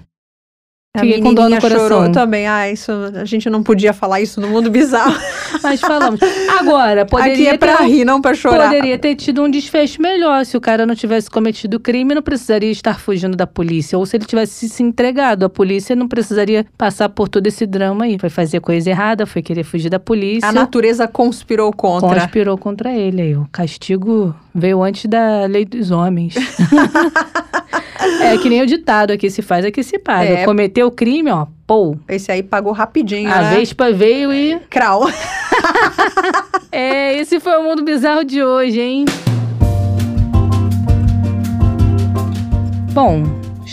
[0.95, 1.89] A Fiquei com dó no coração.
[1.89, 2.45] chorou também.
[2.45, 5.19] Ah, isso, a gente não podia falar isso no mundo bizarro.
[5.63, 6.19] Mas falamos.
[6.59, 8.65] Agora, poderia Aqui é pra ter, rir, não pra chorar.
[8.65, 10.45] Poderia ter tido um desfecho melhor.
[10.45, 13.97] Se o cara não tivesse cometido o crime, não precisaria estar fugindo da polícia.
[13.97, 18.05] Ou se ele tivesse se entregado à polícia, não precisaria passar por todo esse drama
[18.05, 18.19] aí.
[18.19, 20.47] Foi fazer coisa errada, foi querer fugir da polícia.
[20.47, 22.19] A natureza conspirou contra.
[22.19, 23.35] Conspirou contra ele aí.
[23.35, 26.35] O castigo veio antes da lei dos homens.
[28.21, 30.29] é que nem o ditado aqui se faz, aqui se paga.
[30.29, 30.45] É.
[30.45, 31.95] Cometeu o crime, ó, pô.
[32.07, 33.55] Esse aí pagou rapidinho, A né?
[33.55, 34.59] Vespa veio e.
[34.69, 35.03] Crau.
[36.75, 39.05] É, esse foi o mundo bizarro de hoje, hein?
[42.93, 43.23] Bom,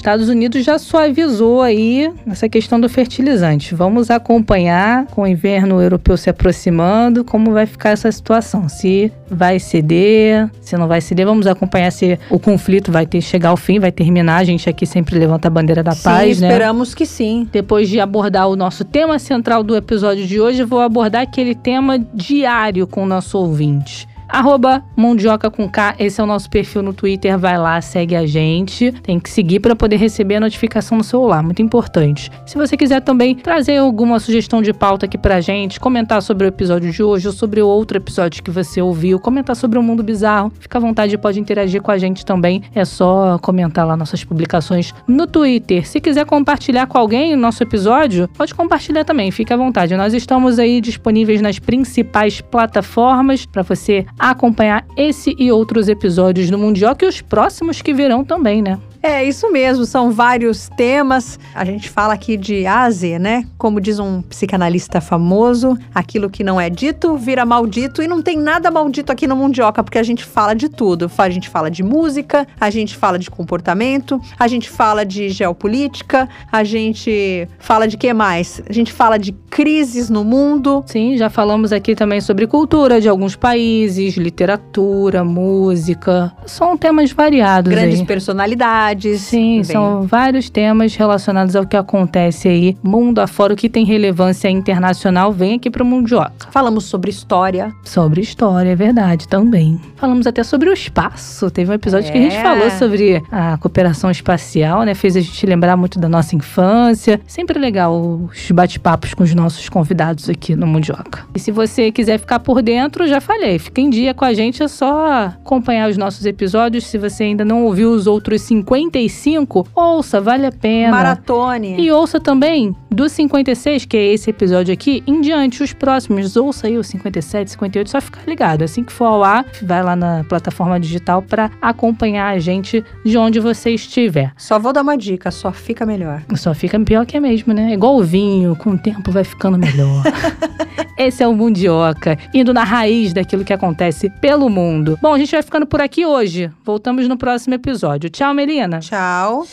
[0.00, 3.74] Estados Unidos já suavizou aí essa questão do fertilizante.
[3.74, 8.66] Vamos acompanhar com o inverno europeu se aproximando, como vai ficar essa situação.
[8.66, 13.50] Se vai ceder, se não vai ceder, vamos acompanhar se o conflito vai ter chegar
[13.50, 14.38] ao fim, vai terminar.
[14.38, 16.48] A gente aqui sempre levanta a bandeira da sim, paz, né?
[16.48, 17.46] esperamos que sim.
[17.52, 21.98] Depois de abordar o nosso tema central do episódio de hoje, vou abordar aquele tema
[22.14, 24.08] diário com o nosso ouvinte.
[24.32, 28.26] Arroba Mundioca com K, esse é o nosso perfil no Twitter, vai lá, segue a
[28.26, 28.92] gente.
[29.02, 32.30] Tem que seguir para poder receber a notificação no celular, muito importante.
[32.46, 36.48] Se você quiser também trazer alguma sugestão de pauta aqui pra gente, comentar sobre o
[36.48, 40.52] episódio de hoje ou sobre outro episódio que você ouviu, comentar sobre o mundo bizarro,
[40.58, 42.62] fica à vontade, pode interagir com a gente também.
[42.74, 45.86] É só comentar lá nossas publicações no Twitter.
[45.86, 49.96] Se quiser compartilhar com alguém o nosso episódio, pode compartilhar também, fique à vontade.
[49.96, 56.58] Nós estamos aí disponíveis nas principais plataformas para você acompanhar esse e outros episódios do
[56.58, 58.78] Mundioca e os próximos que virão também, né?
[59.02, 61.38] É isso mesmo, são vários temas.
[61.54, 63.46] A gente fala aqui de A a Z, né?
[63.56, 68.36] Como diz um psicanalista famoso, aquilo que não é dito vira maldito e não tem
[68.36, 71.10] nada maldito aqui no Mundioca, porque a gente fala de tudo.
[71.16, 76.28] A gente fala de música, a gente fala de comportamento, a gente fala de geopolítica,
[76.52, 78.62] a gente fala de que mais?
[78.68, 80.84] A gente fala de crises no mundo.
[80.86, 86.32] Sim, já falamos aqui também sobre cultura de alguns países, literatura, música.
[86.46, 87.70] São temas variados.
[87.72, 88.06] Grandes aí.
[88.06, 89.20] personalidades.
[89.20, 93.84] Sim, Bem, são vários temas relacionados ao que acontece aí, mundo afora, o que tem
[93.84, 96.48] relevância internacional, vem aqui pro Mundioca.
[96.50, 97.72] Falamos sobre história.
[97.84, 99.78] Sobre história, é verdade, também.
[99.96, 101.50] Falamos até sobre o espaço.
[101.50, 102.42] Teve um episódio que a gente É.
[102.42, 104.94] falou sobre a cooperação espacial, né?
[104.94, 107.20] Fez a gente lembrar muito da nossa infância.
[107.26, 107.94] Sempre legal
[108.30, 111.24] os bate-papos com os nossos convidados aqui no Mundioca.
[111.34, 114.62] E se você quiser ficar por dentro, já falei, fica em dia com a gente,
[114.62, 116.86] é só acompanhar os nossos episódios.
[116.86, 120.90] Se você ainda não ouviu os outros 55, ouça, vale a pena.
[120.90, 121.80] Maratone.
[121.80, 126.36] E ouça também do 56, que é esse episódio aqui, em diante, os próximos.
[126.36, 128.62] Ouça aí o 57, 58, só ficar ligado.
[128.62, 133.16] Assim que for ao ar, vai lá na plataforma digital para acompanhar a gente de
[133.16, 134.32] onde você estiver.
[134.36, 136.22] Só vou dar uma dica, só fica melhor.
[136.36, 137.72] Só fica pior que é mesmo, né?
[137.72, 140.02] Igual o vinho, com o tempo vai ficando melhor.
[141.00, 143.54] Esse é o Mundioca, indo na raiz daquilo que
[143.90, 144.98] acontece pelo mundo.
[145.02, 146.50] Bom, a gente vai ficando por aqui hoje.
[146.64, 148.08] Voltamos no próximo episódio.
[148.08, 148.78] Tchau, Melina.
[148.78, 149.46] Tchau.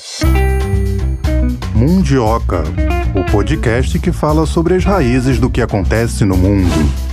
[1.76, 2.64] Mundioca,
[3.16, 7.07] o podcast que fala sobre as raízes do que acontece no mundo.